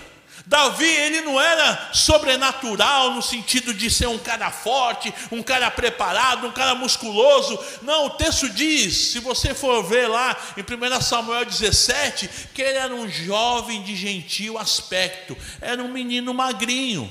Davi, 0.47 0.87
ele 0.87 1.21
não 1.21 1.41
era 1.41 1.91
sobrenatural 1.93 3.13
no 3.13 3.23
sentido 3.23 3.75
de 3.75 3.91
ser 3.91 4.09
um 4.09 4.19
cara 4.19 4.51
forte, 4.51 5.13
um 5.31 5.43
cara 5.43 5.71
preparado, 5.71 6.47
um 6.47 6.53
cara 6.53 6.75
musculoso. 6.75 7.59
Não, 7.83 8.07
o 8.07 8.11
texto 8.11 8.49
diz, 8.49 9.13
se 9.13 9.19
você 9.19 9.55
for 9.55 9.83
ver 9.83 10.09
lá 10.09 10.37
em 10.57 10.63
1 10.63 11.01
Samuel 11.01 11.45
17, 11.45 12.29
que 12.55 12.63
ele 12.63 12.79
era 12.79 12.95
um 12.95 13.09
jovem 13.09 13.83
de 13.83 13.95
gentil 13.95 14.59
aspecto, 14.59 15.37
era 15.61 15.83
um 15.83 15.89
menino 15.89 16.33
magrinho. 16.33 17.11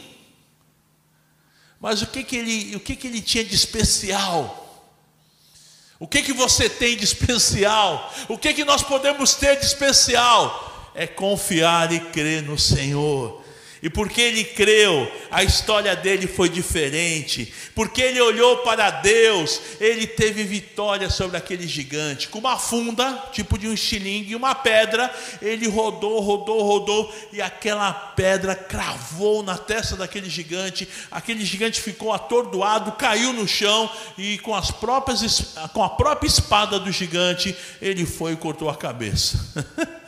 Mas 1.80 2.02
o 2.02 2.08
que, 2.08 2.24
que, 2.24 2.36
ele, 2.36 2.76
o 2.76 2.80
que, 2.80 2.96
que 2.96 3.08
ele 3.08 3.22
tinha 3.22 3.44
de 3.44 3.56
especial? 3.56 4.66
O 5.98 6.08
que, 6.08 6.22
que 6.22 6.34
você 6.34 6.70
tem 6.70 6.98
de 6.98 7.04
especial? 7.04 8.14
O 8.28 8.38
que, 8.38 8.54
que 8.54 8.66
nós 8.66 8.82
podemos 8.82 9.34
ter 9.36 9.58
de 9.60 9.66
especial? 9.66 10.69
É 11.00 11.08
confiar 11.08 11.94
e 11.94 12.00
crer 12.02 12.44
no 12.44 12.60
Senhor. 12.60 13.42
E 13.82 13.90
porque 13.90 14.20
ele 14.20 14.44
creu, 14.44 15.10
a 15.32 15.42
história 15.42 15.96
dele 15.96 16.28
foi 16.28 16.50
diferente. 16.50 17.54
Porque 17.74 18.02
ele 18.02 18.20
olhou 18.20 18.58
para 18.58 18.92
Deus, 18.92 19.62
ele 19.80 20.06
teve 20.06 20.44
vitória 20.44 21.10
sobre 21.10 21.38
aquele 21.38 21.66
gigante. 21.66 22.28
Com 22.28 22.40
uma 22.40 22.60
funda, 22.60 23.30
tipo 23.32 23.58
de 23.58 23.70
um 23.70 23.74
estilingue, 23.74 24.34
e 24.34 24.36
uma 24.36 24.54
pedra, 24.54 25.10
ele 25.42 25.70
rodou, 25.70 26.20
rodou, 26.20 26.62
rodou, 26.62 27.16
e 27.32 27.42
aquela 27.42 27.94
pedra 27.94 28.54
cravou 28.54 29.42
na 29.42 29.58
testa 29.58 29.96
daquele 29.96 30.30
gigante. 30.30 30.86
Aquele 31.10 31.46
gigante 31.46 31.80
ficou 31.80 32.12
atordoado, 32.12 32.92
caiu 32.92 33.32
no 33.32 33.48
chão, 33.48 33.90
e 34.18 34.38
com, 34.40 34.54
as 34.54 34.70
próprias, 34.70 35.56
com 35.72 35.82
a 35.82 35.90
própria 35.90 36.28
espada 36.28 36.78
do 36.78 36.92
gigante, 36.92 37.56
ele 37.82 38.06
foi 38.06 38.34
e 38.34 38.36
cortou 38.36 38.70
a 38.70 38.76
cabeça. 38.76 39.40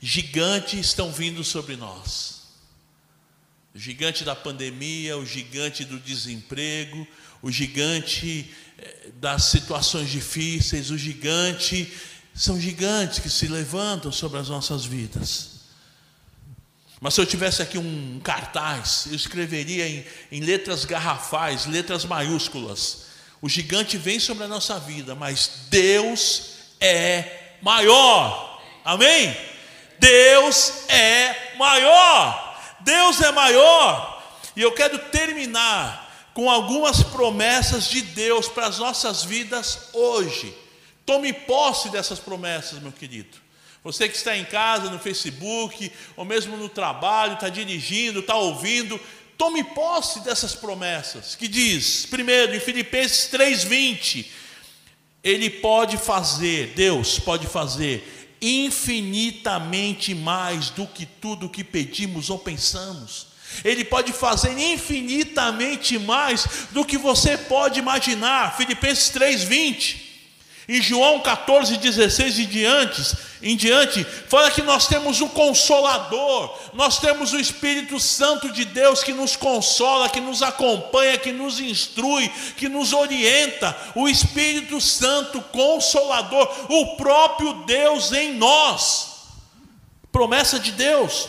gigantes 0.00 0.80
estão 0.80 1.12
vindo 1.12 1.44
sobre 1.44 1.76
nós. 1.76 2.40
O 3.74 3.78
gigante 3.78 4.24
da 4.24 4.34
pandemia, 4.34 5.16
o 5.16 5.26
gigante 5.26 5.84
do 5.84 5.98
desemprego, 5.98 7.06
o 7.42 7.50
gigante 7.50 8.50
eh, 8.78 9.10
das 9.20 9.44
situações 9.44 10.10
difíceis, 10.10 10.90
o 10.90 10.98
gigante, 10.98 11.92
são 12.34 12.60
gigantes 12.60 13.18
que 13.18 13.30
se 13.30 13.46
levantam 13.46 14.10
sobre 14.10 14.38
as 14.38 14.48
nossas 14.48 14.84
vidas. 14.84 15.60
Mas 17.00 17.14
se 17.14 17.20
eu 17.20 17.26
tivesse 17.26 17.62
aqui 17.62 17.78
um 17.78 18.20
cartaz, 18.22 19.06
eu 19.08 19.14
escreveria 19.14 19.88
em, 19.88 20.04
em 20.32 20.40
letras 20.40 20.84
garrafais, 20.84 21.66
letras 21.66 22.04
maiúsculas: 22.04 23.06
o 23.40 23.48
gigante 23.48 23.96
vem 23.96 24.18
sobre 24.18 24.44
a 24.44 24.48
nossa 24.48 24.78
vida, 24.78 25.14
mas 25.14 25.66
Deus 25.70 26.54
é 26.80 27.54
maior. 27.62 28.62
Amém? 28.84 29.49
Deus 30.00 30.88
é 30.88 31.54
maior. 31.56 32.58
Deus 32.80 33.20
é 33.20 33.30
maior. 33.30 34.22
E 34.56 34.62
eu 34.62 34.72
quero 34.72 34.98
terminar 35.10 36.30
com 36.32 36.50
algumas 36.50 37.02
promessas 37.02 37.84
de 37.86 38.00
Deus 38.00 38.48
para 38.48 38.66
as 38.66 38.78
nossas 38.78 39.22
vidas 39.22 39.90
hoje. 39.92 40.56
Tome 41.04 41.32
posse 41.32 41.90
dessas 41.90 42.18
promessas, 42.18 42.80
meu 42.80 42.92
querido. 42.92 43.38
Você 43.84 44.08
que 44.08 44.16
está 44.16 44.36
em 44.36 44.44
casa, 44.44 44.90
no 44.90 44.98
Facebook, 44.98 45.90
ou 46.16 46.24
mesmo 46.24 46.56
no 46.56 46.68
trabalho, 46.68 47.34
está 47.34 47.48
dirigindo, 47.48 48.20
está 48.20 48.36
ouvindo, 48.36 49.00
tome 49.36 49.64
posse 49.64 50.20
dessas 50.20 50.54
promessas. 50.54 51.34
Que 51.34 51.48
diz, 51.48 52.06
primeiro, 52.06 52.54
em 52.54 52.60
Filipenses 52.60 53.30
3:20, 53.30 54.30
ele 55.22 55.50
pode 55.50 55.96
fazer, 55.96 56.72
Deus 56.74 57.18
pode 57.18 57.46
fazer 57.46 58.19
infinitamente 58.40 60.14
mais 60.14 60.70
do 60.70 60.86
que 60.86 61.04
tudo 61.04 61.48
que 61.48 61.62
pedimos 61.62 62.30
ou 62.30 62.38
pensamos. 62.38 63.26
Ele 63.64 63.84
pode 63.84 64.12
fazer 64.12 64.56
infinitamente 64.58 65.98
mais 65.98 66.46
do 66.70 66.84
que 66.84 66.96
você 66.96 67.36
pode 67.36 67.78
imaginar. 67.78 68.56
Filipenses 68.56 69.10
3:20. 69.10 70.09
Em 70.72 70.80
João 70.80 71.18
14, 71.18 71.78
16 71.78 72.38
e 72.38 72.46
diante, 72.46 73.02
em 73.42 73.56
diante, 73.56 74.04
fala 74.28 74.52
que 74.52 74.62
nós 74.62 74.86
temos 74.86 75.20
o 75.20 75.28
Consolador, 75.28 76.56
nós 76.72 77.00
temos 77.00 77.32
o 77.32 77.40
Espírito 77.40 77.98
Santo 77.98 78.52
de 78.52 78.64
Deus 78.64 79.02
que 79.02 79.12
nos 79.12 79.34
consola, 79.34 80.08
que 80.08 80.20
nos 80.20 80.42
acompanha, 80.42 81.18
que 81.18 81.32
nos 81.32 81.58
instrui, 81.58 82.28
que 82.56 82.68
nos 82.68 82.92
orienta, 82.92 83.76
o 83.96 84.08
Espírito 84.08 84.80
Santo 84.80 85.42
Consolador, 85.42 86.48
o 86.68 86.94
próprio 86.94 87.52
Deus 87.64 88.12
em 88.12 88.34
nós, 88.34 89.08
promessa 90.12 90.56
de 90.56 90.70
Deus. 90.70 91.28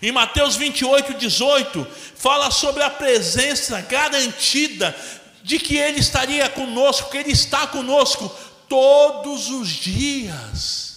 Em 0.00 0.12
Mateus 0.12 0.54
28, 0.54 1.14
18, 1.14 1.84
fala 2.14 2.48
sobre 2.52 2.84
a 2.84 2.90
presença 2.90 3.80
garantida 3.80 4.94
de 5.42 5.58
que 5.58 5.76
Ele 5.76 6.00
estaria 6.00 6.48
conosco, 6.48 7.10
que 7.10 7.18
Ele 7.18 7.32
está 7.32 7.66
conosco 7.66 8.30
todos 8.68 9.48
os 9.48 9.68
dias. 9.68 10.90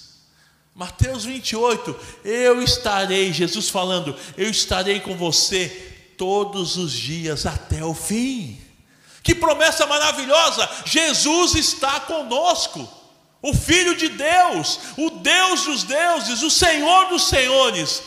Mateus 0.76 1.24
28, 1.24 1.96
eu 2.26 2.62
estarei, 2.62 3.32
Jesus 3.32 3.70
falando, 3.70 4.16
eu 4.36 4.50
estarei 4.50 5.00
com 5.00 5.16
você 5.16 5.68
todos 6.18 6.78
os 6.78 6.92
dias 6.92 7.46
até 7.46 7.84
o 7.84 7.94
fim. 7.94 8.60
Que 9.22 9.36
promessa 9.36 9.86
maravilhosa! 9.86 10.70
Jesus 10.86 11.56
está 11.56 12.00
conosco, 12.02 12.88
o 13.42 13.54
Filho 13.54 13.96
de 13.96 14.10
Deus, 14.10 14.80
o 14.98 15.10
Deus 15.10 15.64
dos 15.64 15.84
deuses, 15.84 16.42
o 16.42 16.50
Senhor 16.50 17.08
dos 17.10 17.28
senhores. 17.28 18.02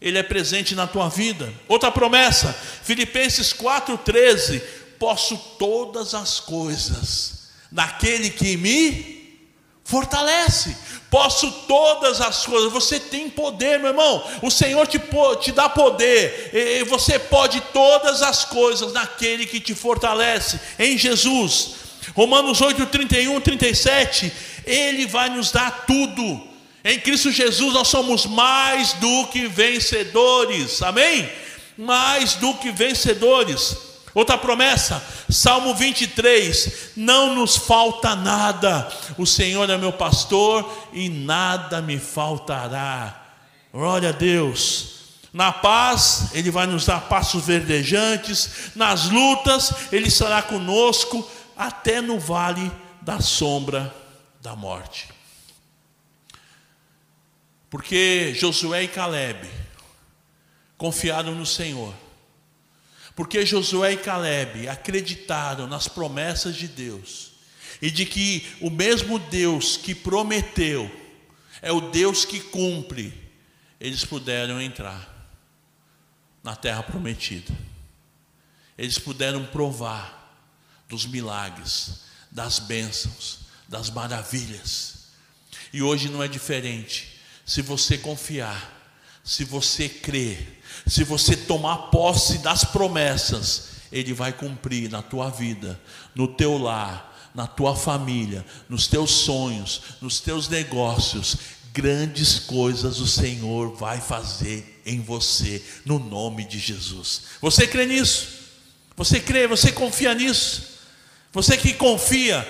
Ele 0.00 0.18
é 0.18 0.22
presente 0.22 0.74
na 0.74 0.86
tua 0.86 1.08
vida. 1.08 1.52
Outra 1.66 1.90
promessa, 1.90 2.52
Filipenses 2.82 3.52
4,13: 3.52 4.62
posso 4.98 5.36
todas 5.58 6.14
as 6.14 6.40
coisas 6.40 7.48
naquele 7.70 8.30
que 8.30 8.56
me 8.56 9.14
fortalece. 9.84 10.76
Posso 11.10 11.50
todas 11.68 12.20
as 12.20 12.44
coisas. 12.46 12.72
Você 12.72 12.98
tem 12.98 13.28
poder, 13.28 13.78
meu 13.78 13.88
irmão. 13.88 14.24
O 14.42 14.50
Senhor 14.50 14.86
te, 14.86 15.00
te 15.40 15.52
dá 15.52 15.68
poder. 15.68 16.50
E 16.52 16.84
você 16.84 17.18
pode 17.18 17.60
todas 17.72 18.22
as 18.22 18.44
coisas 18.44 18.92
naquele 18.92 19.46
que 19.46 19.60
te 19.60 19.74
fortalece, 19.74 20.58
em 20.78 20.98
Jesus. 20.98 21.74
Romanos 22.14 22.60
8, 22.60 22.86
31, 22.86 23.40
37. 23.40 24.32
Ele 24.66 25.06
vai 25.06 25.30
nos 25.30 25.52
dar 25.52 25.84
tudo. 25.86 26.48
Em 26.84 26.98
Cristo 26.98 27.30
Jesus 27.30 27.72
nós 27.74 27.88
somos 27.88 28.26
mais 28.26 28.92
do 28.94 29.26
que 29.28 29.46
vencedores. 29.46 30.82
Amém? 30.82 31.30
Mais 31.78 32.34
do 32.34 32.54
que 32.54 32.70
vencedores. 32.70 33.93
Outra 34.14 34.38
promessa, 34.38 35.04
Salmo 35.28 35.74
23: 35.74 36.92
Não 36.96 37.34
nos 37.34 37.56
falta 37.56 38.14
nada, 38.14 38.88
o 39.18 39.26
Senhor 39.26 39.68
é 39.68 39.76
meu 39.76 39.92
pastor 39.92 40.88
e 40.92 41.08
nada 41.08 41.82
me 41.82 41.98
faltará. 41.98 43.22
Glória 43.72 44.10
a 44.10 44.12
Deus. 44.12 44.94
Na 45.32 45.52
paz, 45.52 46.28
Ele 46.32 46.48
vai 46.48 46.64
nos 46.64 46.86
dar 46.86 47.00
passos 47.08 47.44
verdejantes, 47.44 48.70
nas 48.76 49.10
lutas, 49.10 49.72
Ele 49.90 50.06
estará 50.06 50.40
conosco, 50.42 51.28
até 51.56 52.00
no 52.00 52.20
vale 52.20 52.70
da 53.02 53.20
sombra 53.20 53.92
da 54.40 54.54
morte. 54.54 55.08
Porque 57.68 58.32
Josué 58.36 58.84
e 58.84 58.88
Caleb 58.88 59.50
confiaram 60.78 61.34
no 61.34 61.44
Senhor 61.44 61.92
porque 63.14 63.46
Josué 63.46 63.92
e 63.92 63.96
Caleb 63.96 64.68
acreditaram 64.68 65.66
nas 65.66 65.86
promessas 65.86 66.56
de 66.56 66.66
Deus 66.66 67.32
e 67.80 67.90
de 67.90 68.04
que 68.04 68.46
o 68.60 68.70
mesmo 68.70 69.18
Deus 69.18 69.76
que 69.76 69.94
prometeu 69.94 70.90
é 71.62 71.72
o 71.72 71.80
Deus 71.80 72.24
que 72.24 72.40
cumpre, 72.40 73.12
eles 73.80 74.04
puderam 74.04 74.60
entrar 74.60 75.12
na 76.42 76.54
terra 76.56 76.82
prometida. 76.82 77.52
Eles 78.76 78.98
puderam 78.98 79.44
provar 79.46 80.42
dos 80.88 81.06
milagres, 81.06 82.02
das 82.30 82.58
bênçãos, 82.58 83.40
das 83.68 83.88
maravilhas. 83.90 85.06
E 85.72 85.80
hoje 85.82 86.08
não 86.08 86.22
é 86.22 86.28
diferente. 86.28 87.20
Se 87.46 87.62
você 87.62 87.96
confiar, 87.96 88.72
se 89.22 89.44
você 89.44 89.88
crer, 89.88 90.62
se 90.86 91.04
você 91.04 91.36
tomar 91.36 91.90
posse 91.90 92.38
das 92.38 92.64
promessas, 92.64 93.68
Ele 93.90 94.12
vai 94.12 94.32
cumprir 94.32 94.90
na 94.90 95.02
tua 95.02 95.30
vida, 95.30 95.80
no 96.14 96.28
teu 96.28 96.58
lar, 96.58 97.30
na 97.34 97.46
tua 97.46 97.74
família, 97.74 98.44
nos 98.68 98.86
teus 98.86 99.10
sonhos, 99.10 99.82
nos 100.00 100.20
teus 100.20 100.48
negócios. 100.48 101.36
Grandes 101.72 102.38
coisas 102.38 103.00
o 103.00 103.06
Senhor 103.06 103.74
vai 103.74 104.00
fazer 104.00 104.82
em 104.86 105.00
você, 105.00 105.64
no 105.84 105.98
nome 105.98 106.44
de 106.44 106.58
Jesus. 106.58 107.22
Você 107.40 107.66
crê 107.66 107.86
nisso? 107.86 108.28
Você 108.96 109.18
crê, 109.18 109.48
você 109.48 109.72
confia 109.72 110.14
nisso? 110.14 110.74
Você 111.32 111.56
que 111.56 111.72
confia, 111.72 112.46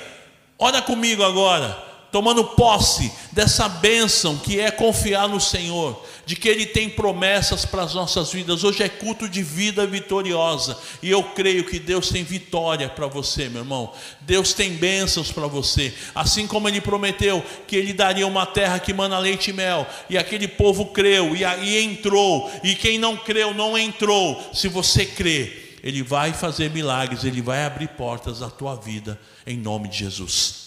olha 0.58 0.82
comigo 0.82 1.22
agora 1.22 1.93
tomando 2.14 2.44
posse 2.44 3.10
dessa 3.32 3.68
bênção 3.68 4.36
que 4.36 4.60
é 4.60 4.70
confiar 4.70 5.28
no 5.28 5.40
Senhor, 5.40 6.00
de 6.24 6.36
que 6.36 6.48
Ele 6.48 6.64
tem 6.64 6.88
promessas 6.88 7.64
para 7.64 7.82
as 7.82 7.92
nossas 7.92 8.30
vidas. 8.30 8.62
Hoje 8.62 8.84
é 8.84 8.88
culto 8.88 9.28
de 9.28 9.42
vida 9.42 9.84
vitoriosa, 9.84 10.78
e 11.02 11.10
eu 11.10 11.24
creio 11.24 11.64
que 11.64 11.80
Deus 11.80 12.10
tem 12.10 12.22
vitória 12.22 12.88
para 12.88 13.08
você, 13.08 13.48
meu 13.48 13.62
irmão. 13.62 13.92
Deus 14.20 14.52
tem 14.52 14.74
bênçãos 14.74 15.32
para 15.32 15.48
você, 15.48 15.92
assim 16.14 16.46
como 16.46 16.68
Ele 16.68 16.80
prometeu 16.80 17.44
que 17.66 17.74
Ele 17.74 17.92
daria 17.92 18.28
uma 18.28 18.46
terra 18.46 18.78
que 18.78 18.92
mana 18.92 19.18
leite 19.18 19.50
e 19.50 19.52
mel, 19.52 19.84
e 20.08 20.16
aquele 20.16 20.46
povo 20.46 20.92
creu 20.92 21.34
e 21.34 21.44
aí 21.44 21.82
entrou, 21.82 22.48
e 22.62 22.76
quem 22.76 22.96
não 22.96 23.16
creu 23.16 23.52
não 23.52 23.76
entrou. 23.76 24.40
Se 24.54 24.68
você 24.68 25.04
crê, 25.04 25.74
Ele 25.82 26.04
vai 26.04 26.32
fazer 26.32 26.70
milagres, 26.70 27.24
Ele 27.24 27.42
vai 27.42 27.64
abrir 27.64 27.88
portas 27.88 28.40
à 28.40 28.48
tua 28.48 28.76
vida, 28.76 29.20
em 29.44 29.56
nome 29.56 29.88
de 29.88 29.98
Jesus. 29.98 30.63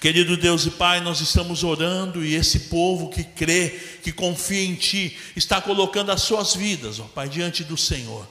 Querido 0.00 0.36
Deus 0.36 0.66
e 0.66 0.70
Pai, 0.70 1.00
nós 1.00 1.20
estamos 1.20 1.64
orando 1.64 2.24
e 2.24 2.34
esse 2.34 2.60
povo 2.60 3.08
que 3.10 3.24
crê, 3.24 3.78
que 4.02 4.12
confia 4.12 4.64
em 4.64 4.74
Ti, 4.74 5.16
está 5.34 5.60
colocando 5.60 6.12
as 6.12 6.22
suas 6.22 6.54
vidas, 6.54 7.00
ó 7.00 7.04
Pai, 7.04 7.28
diante 7.28 7.64
do 7.64 7.76
Senhor. 7.76 8.26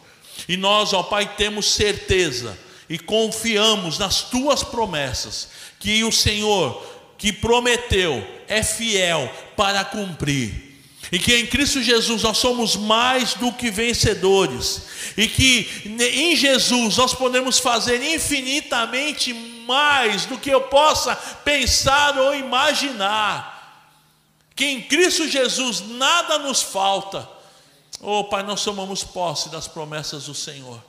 E 0.47 0.57
nós, 0.57 0.93
ó 0.93 1.03
Pai, 1.03 1.35
temos 1.35 1.71
certeza 1.71 2.57
e 2.89 2.97
confiamos 2.99 3.97
nas 3.97 4.21
Tuas 4.21 4.63
promessas, 4.63 5.49
que 5.79 6.03
o 6.03 6.11
Senhor 6.11 6.83
que 7.17 7.31
prometeu 7.31 8.25
é 8.47 8.61
fiel 8.61 9.31
para 9.55 9.83
cumprir. 9.83 10.65
E 11.11 11.19
que 11.19 11.35
em 11.35 11.45
Cristo 11.45 11.81
Jesus 11.81 12.23
nós 12.23 12.37
somos 12.37 12.75
mais 12.75 13.35
do 13.35 13.51
que 13.51 13.69
vencedores, 13.69 14.81
e 15.15 15.27
que 15.27 15.69
em 15.99 16.35
Jesus 16.35 16.97
nós 16.97 17.13
podemos 17.13 17.59
fazer 17.59 18.01
infinitamente 18.01 19.33
mais 19.33 19.54
do 20.27 20.37
que 20.37 20.49
eu 20.49 20.61
possa 20.61 21.15
pensar 21.15 22.17
ou 22.17 22.35
imaginar. 22.35 23.53
Que 24.55 24.65
em 24.65 24.81
Cristo 24.81 25.27
Jesus 25.27 25.81
nada 25.81 26.39
nos 26.39 26.61
falta. 26.61 27.27
Oh, 27.99 28.23
Pai, 28.25 28.43
nós 28.43 28.63
tomamos 28.63 29.03
posse 29.03 29.49
das 29.49 29.67
promessas 29.67 30.25
do 30.25 30.33
Senhor. 30.33 30.83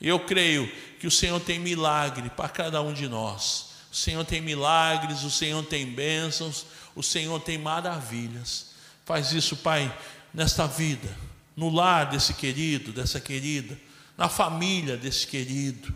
Eu 0.00 0.20
creio 0.20 0.70
que 0.98 1.06
o 1.06 1.10
Senhor 1.10 1.40
tem 1.40 1.58
milagre 1.58 2.30
para 2.30 2.48
cada 2.48 2.80
um 2.82 2.92
de 2.92 3.08
nós. 3.08 3.72
O 3.92 3.96
Senhor 3.96 4.24
tem 4.24 4.40
milagres, 4.40 5.22
o 5.22 5.30
Senhor 5.30 5.62
tem 5.64 5.86
bênçãos, 5.86 6.64
o 6.94 7.02
Senhor 7.02 7.38
tem 7.40 7.58
maravilhas. 7.58 8.72
Faz 9.04 9.32
isso, 9.32 9.56
Pai, 9.56 9.94
nesta 10.32 10.66
vida, 10.66 11.08
no 11.54 11.68
lar 11.68 12.06
desse 12.06 12.34
querido, 12.34 12.92
dessa 12.92 13.20
querida, 13.20 13.78
na 14.16 14.28
família 14.28 14.96
desse 14.96 15.26
querido. 15.26 15.94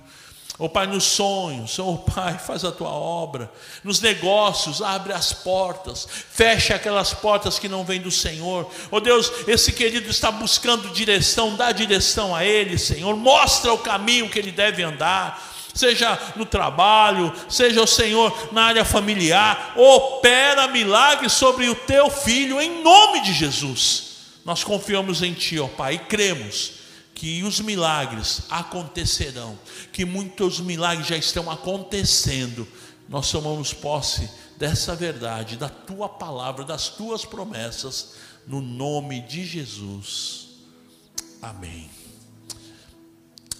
Oh 0.59 0.71
Pai, 0.71 0.87
nos 0.87 1.05
sonhos, 1.05 1.79
oh 1.79 1.99
Pai, 1.99 2.39
faz 2.39 2.65
a 2.65 2.73
tua 2.73 2.89
obra. 2.89 3.51
Nos 3.85 4.01
negócios, 4.01 4.81
abre 4.81 5.13
as 5.13 5.31
portas, 5.31 6.09
fecha 6.31 6.75
aquelas 6.75 7.13
portas 7.13 7.59
que 7.59 7.69
não 7.69 7.85
vêm 7.85 8.01
do 8.01 8.11
Senhor. 8.11 8.71
Oh 8.91 8.99
Deus, 8.99 9.31
esse 9.47 9.73
querido 9.73 10.09
está 10.09 10.31
buscando 10.31 10.89
direção, 10.91 11.57
dá 11.57 11.73
direção 11.73 12.35
a 12.35 12.43
ele, 12.43 12.79
Senhor. 12.79 13.15
Mostra 13.17 13.73
o 13.75 13.79
caminho 13.79 14.31
que 14.31 14.39
ele 14.39 14.51
deve 14.51 14.83
andar. 14.83 15.55
Seja 15.75 16.19
no 16.37 16.47
trabalho, 16.47 17.31
seja 17.51 17.83
o 17.83 17.87
Senhor 17.87 18.49
na 18.51 18.65
área 18.65 18.85
familiar, 18.85 19.75
opera 19.77 20.69
milagres 20.69 21.33
sobre 21.33 21.69
o 21.69 21.75
teu 21.75 22.09
filho, 22.09 22.59
em 22.59 22.83
nome 22.83 23.21
de 23.21 23.35
Jesus. 23.35 24.05
Nós 24.43 24.65
confiamos 24.65 25.21
em 25.21 25.35
Ti, 25.35 25.61
ó 25.61 25.69
Pai, 25.69 25.97
e 25.97 25.99
cremos 25.99 26.86
que 27.17 27.43
os 27.43 27.61
milagres 27.61 28.43
acontecerão, 28.51 29.59
que 29.91 30.05
muitos 30.05 30.61
milagres 30.61 31.07
já 31.07 31.17
estão 31.17 31.51
acontecendo. 31.51 32.69
Nós 33.09 33.33
tomamos 33.33 33.73
posse 33.73 34.29
dessa 34.59 34.95
verdade, 34.95 35.57
da 35.57 35.71
tua 35.71 36.11
palavra, 36.11 36.63
das 36.63 36.91
tuas 36.91 37.25
promessas, 37.25 38.17
no 38.47 38.61
nome 38.61 39.23
de 39.23 39.47
Jesus. 39.47 40.49
Amém. 41.41 41.89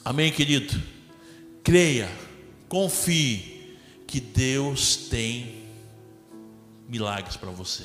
Amém, 0.05 0.31
querido. 0.31 0.79
Creia, 1.65 2.13
confie 2.69 3.79
que 4.07 4.21
Deus 4.21 4.97
tem 5.09 5.65
milagres 6.87 7.39
para 7.39 7.51
você. 7.51 7.85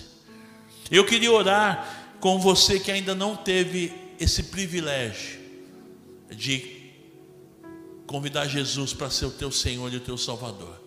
Eu 0.92 1.06
queria 1.06 1.32
orar 1.32 2.18
com 2.20 2.40
você 2.40 2.78
que 2.78 2.92
ainda 2.92 3.16
não 3.16 3.38
teve 3.38 3.94
esse 4.20 4.44
privilégio 4.44 5.41
de 6.36 6.82
convidar 8.08 8.48
Jesus 8.48 8.94
para 8.94 9.10
ser 9.10 9.26
o 9.26 9.32
teu 9.32 9.52
Senhor 9.52 9.92
e 9.94 9.98
o 9.98 10.00
teu 10.00 10.18
Salvador. 10.18 10.82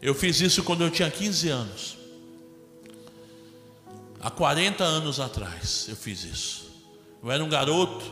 Eu 0.00 0.14
fiz 0.14 0.40
isso 0.40 0.62
quando 0.62 0.82
eu 0.82 0.90
tinha 0.90 1.10
15 1.10 1.48
anos. 1.48 1.98
Há 4.20 4.30
40 4.30 4.82
anos 4.82 5.20
atrás 5.20 5.86
eu 5.88 5.96
fiz 5.96 6.24
isso. 6.24 6.68
Eu 7.22 7.30
era 7.30 7.42
um 7.42 7.48
garoto, 7.48 8.04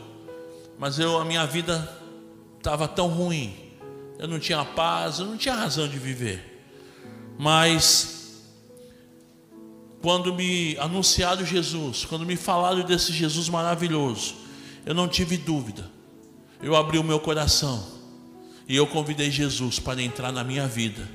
mas 0.77 0.99
eu, 0.99 1.19
a 1.19 1.25
minha 1.25 1.45
vida 1.45 1.91
estava 2.57 2.87
tão 2.87 3.07
ruim. 3.07 3.55
Eu 4.19 4.27
não 4.27 4.39
tinha 4.39 4.63
paz, 4.63 5.19
eu 5.19 5.25
não 5.25 5.37
tinha 5.37 5.55
razão 5.55 5.87
de 5.87 5.97
viver. 5.97 6.65
Mas 7.37 8.43
quando 10.01 10.33
me 10.33 10.77
anunciaram 10.77 11.45
Jesus, 11.45 12.05
quando 12.05 12.25
me 12.25 12.35
falaram 12.35 12.83
desse 12.83 13.11
Jesus 13.11 13.49
maravilhoso, 13.49 14.35
eu 14.85 14.93
não 14.93 15.07
tive 15.07 15.37
dúvida 15.37 15.96
eu 16.61 16.75
abri 16.75 16.97
o 16.97 17.03
meu 17.03 17.19
coração 17.19 17.85
e 18.67 18.75
eu 18.75 18.85
convidei 18.87 19.31
Jesus 19.31 19.79
para 19.79 20.01
entrar 20.01 20.31
na 20.31 20.43
minha 20.43 20.67
vida 20.67 21.07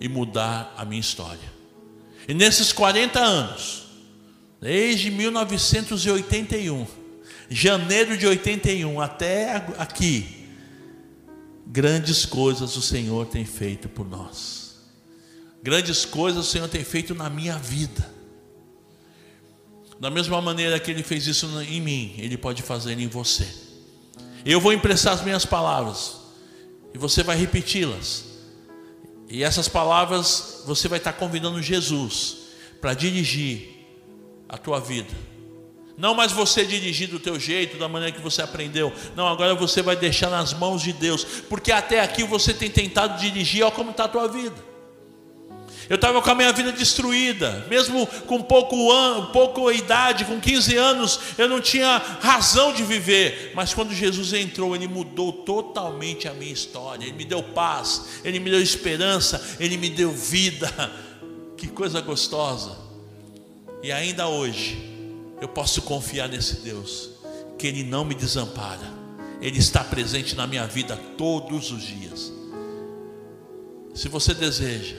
e 0.00 0.08
mudar 0.08 0.74
a 0.76 0.84
minha 0.84 1.00
história. 1.00 1.52
E 2.26 2.34
nesses 2.34 2.72
40 2.72 3.20
anos, 3.20 3.84
desde 4.60 5.10
1981, 5.10 6.86
janeiro 7.48 8.16
de 8.16 8.26
81 8.26 9.00
até 9.00 9.56
aqui, 9.78 10.48
grandes 11.66 12.26
coisas 12.26 12.76
o 12.76 12.82
Senhor 12.82 13.26
tem 13.26 13.44
feito 13.44 13.88
por 13.88 14.08
nós. 14.08 14.76
Grandes 15.62 16.04
coisas 16.04 16.46
o 16.46 16.50
Senhor 16.50 16.68
tem 16.68 16.84
feito 16.84 17.14
na 17.14 17.30
minha 17.30 17.56
vida. 17.56 18.12
Da 19.98 20.10
mesma 20.10 20.40
maneira 20.42 20.78
que 20.78 20.90
Ele 20.90 21.02
fez 21.02 21.26
isso 21.26 21.46
em 21.62 21.80
mim, 21.80 22.14
Ele 22.18 22.36
pode 22.36 22.62
fazer 22.62 22.98
em 22.98 23.06
você. 23.06 23.63
Eu 24.44 24.60
vou 24.60 24.72
emprestar 24.72 25.14
as 25.14 25.22
minhas 25.22 25.46
palavras 25.46 26.16
e 26.92 26.98
você 26.98 27.22
vai 27.22 27.36
repeti-las. 27.36 28.24
E 29.28 29.42
essas 29.42 29.68
palavras 29.68 30.62
você 30.66 30.86
vai 30.86 30.98
estar 30.98 31.14
convidando 31.14 31.62
Jesus 31.62 32.36
para 32.80 32.92
dirigir 32.92 33.70
a 34.48 34.58
tua 34.58 34.78
vida. 34.80 35.12
Não 35.96 36.14
mais 36.14 36.32
você 36.32 36.64
dirigir 36.64 37.08
do 37.08 37.20
teu 37.20 37.38
jeito, 37.38 37.78
da 37.78 37.88
maneira 37.88 38.14
que 38.14 38.20
você 38.20 38.42
aprendeu. 38.42 38.92
Não, 39.14 39.26
agora 39.28 39.54
você 39.54 39.80
vai 39.80 39.96
deixar 39.96 40.28
nas 40.28 40.52
mãos 40.52 40.82
de 40.82 40.92
Deus. 40.92 41.24
Porque 41.48 41.70
até 41.72 42.00
aqui 42.00 42.24
você 42.24 42.52
tem 42.52 42.68
tentado 42.68 43.18
dirigir, 43.18 43.62
olha 43.62 43.72
como 43.72 43.92
está 43.92 44.04
a 44.04 44.08
tua 44.08 44.28
vida. 44.28 44.73
Eu 45.88 45.96
estava 45.96 46.22
com 46.22 46.30
a 46.30 46.34
minha 46.34 46.52
vida 46.52 46.72
destruída, 46.72 47.66
mesmo 47.68 48.06
com 48.26 48.40
pouco, 48.42 48.90
an, 48.90 49.26
pouco 49.32 49.70
idade, 49.70 50.24
com 50.24 50.40
15 50.40 50.76
anos, 50.76 51.20
eu 51.36 51.48
não 51.48 51.60
tinha 51.60 51.98
razão 52.20 52.72
de 52.72 52.82
viver. 52.82 53.52
Mas 53.54 53.74
quando 53.74 53.92
Jesus 53.92 54.32
entrou, 54.32 54.74
Ele 54.74 54.88
mudou 54.88 55.32
totalmente 55.32 56.26
a 56.26 56.32
minha 56.32 56.52
história. 56.52 57.04
Ele 57.04 57.12
me 57.12 57.24
deu 57.24 57.42
paz, 57.42 58.20
Ele 58.24 58.40
me 58.40 58.50
deu 58.50 58.60
esperança, 58.60 59.56
Ele 59.60 59.76
me 59.76 59.90
deu 59.90 60.10
vida. 60.10 60.70
Que 61.56 61.68
coisa 61.68 62.00
gostosa. 62.00 62.76
E 63.82 63.90
ainda 63.90 64.26
hoje, 64.28 64.76
eu 65.40 65.48
posso 65.48 65.82
confiar 65.82 66.28
nesse 66.28 66.56
Deus, 66.56 67.10
que 67.58 67.66
Ele 67.66 67.84
não 67.84 68.04
me 68.04 68.14
desampara, 68.14 68.92
Ele 69.40 69.58
está 69.58 69.82
presente 69.82 70.34
na 70.34 70.46
minha 70.46 70.66
vida 70.66 70.96
todos 71.16 71.70
os 71.70 71.82
dias. 71.82 72.32
Se 73.94 74.08
você 74.08 74.34
deseja, 74.34 74.96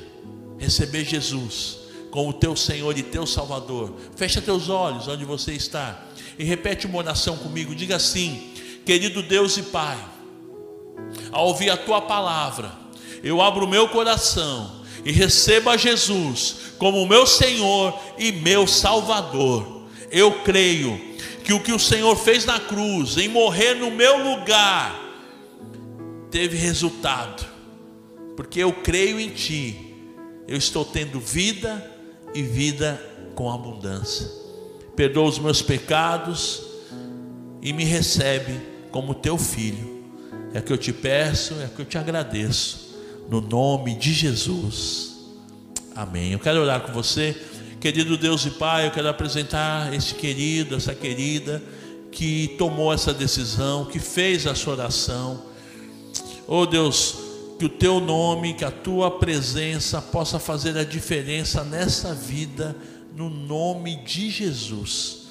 receber 0.58 1.04
Jesus 1.04 1.80
como 2.12 2.32
teu 2.32 2.56
Senhor 2.56 2.98
e 2.98 3.04
teu 3.04 3.26
Salvador, 3.26 3.94
fecha 4.16 4.42
teus 4.42 4.70
olhos 4.70 5.08
onde 5.08 5.26
você 5.26 5.52
está 5.52 6.06
e 6.40 6.44
repete 6.44 6.86
uma 6.86 6.98
oração 6.98 7.38
comigo. 7.38 7.76
Diga 7.76 7.98
assim: 7.98 8.54
Querido 8.86 9.22
Deus 9.22 9.58
e 9.58 9.64
Pai, 9.64 9.98
ao 11.32 11.48
ouvir 11.48 11.70
a 11.70 11.78
tua 11.78 12.02
palavra, 12.02 12.72
eu 13.24 13.42
abro 13.42 13.66
o 13.66 13.70
meu 13.70 13.90
coração 13.90 14.84
e 15.04 15.12
recebo 15.12 15.70
a 15.70 15.78
Jesus 15.78 16.58
como 16.78 17.06
meu 17.06 17.26
Senhor 17.26 17.98
e 18.18 18.32
meu 18.32 18.66
Salvador. 18.66 19.84
Eu 20.10 20.44
creio 20.44 21.00
que 21.44 21.54
o 21.54 21.60
que 21.60 21.72
o 21.72 21.80
Senhor 21.80 22.16
fez 22.16 22.46
na 22.46 22.60
cruz, 22.60 23.18
em 23.18 23.28
morrer 23.28 23.76
no 23.76 23.92
meu 23.92 24.32
lugar, 24.32 25.00
teve 26.32 26.58
resultado, 26.58 27.46
porque 28.36 28.60
eu 28.60 28.72
creio 28.72 29.20
em 29.20 29.30
Ti 29.30 29.95
eu 30.48 30.58
estou 30.58 30.86
tendo 30.86 31.20
vida 31.20 31.92
e 32.34 32.42
vida 32.42 33.02
com 33.34 33.52
abundância. 33.52 34.30
Perdoa 34.96 35.28
os 35.28 35.40
meus 35.40 35.62
pecados 35.62 36.62
e 37.62 37.74
me 37.74 37.84
recebe 37.84 38.60
como 38.92 39.14
teu 39.14 39.38
filho. 39.38 40.04
É 40.54 40.62
que 40.62 40.72
eu 40.72 40.78
te 40.78 40.94
peço, 40.94 41.54
é 41.56 41.68
que 41.68 41.82
eu 41.82 41.86
te 41.86 41.98
agradeço, 41.98 42.96
no 43.30 43.42
nome 43.42 43.96
de 43.96 44.14
Jesus. 44.14 45.16
Amém. 45.96 46.32
Eu 46.32 46.40
quero 46.40 46.62
orar 46.62 46.82
com 46.82 46.94
você, 46.94 47.36
querido 47.82 48.18
Deus 48.18 48.46
e 48.46 48.52
Pai. 48.52 48.88
Eu 48.88 48.92
quero 48.92 49.10
apresentar 49.10 49.94
esse 49.94 50.14
querido, 50.14 50.76
essa 50.76 50.94
querida 50.94 51.62
que 52.12 52.56
tomou 52.58 52.94
essa 52.94 53.14
decisão, 53.14 53.86
que 53.86 54.00
fez 54.00 54.48
a 54.48 54.56
sua 54.56 54.74
oração. 54.74 55.44
Oh 56.48 56.66
Deus, 56.66 57.25
que 57.58 57.66
o 57.66 57.70
teu 57.70 58.00
nome, 58.00 58.54
que 58.54 58.66
a 58.66 58.72
tua 58.72 59.12
presença 59.20 60.02
possa 60.02 60.40
fazer 60.40 60.78
a 60.78 60.84
diferença 60.84 61.64
nessa 61.64 62.14
vida, 62.14 62.76
no 63.16 63.30
nome 63.30 64.04
de 64.04 64.30
Jesus. 64.30 65.28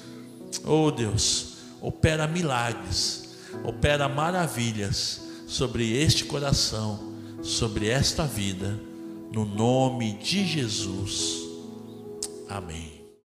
Oh 0.63 0.89
Deus, 0.89 1.57
opera 1.81 2.27
milagres, 2.27 3.35
opera 3.63 4.09
maravilhas 4.09 5.21
sobre 5.47 5.95
este 5.95 6.25
coração, 6.25 7.13
sobre 7.43 7.87
esta 7.87 8.25
vida, 8.25 8.79
no 9.31 9.45
nome 9.45 10.13
de 10.13 10.45
Jesus. 10.45 11.43
Amém. 12.49 12.94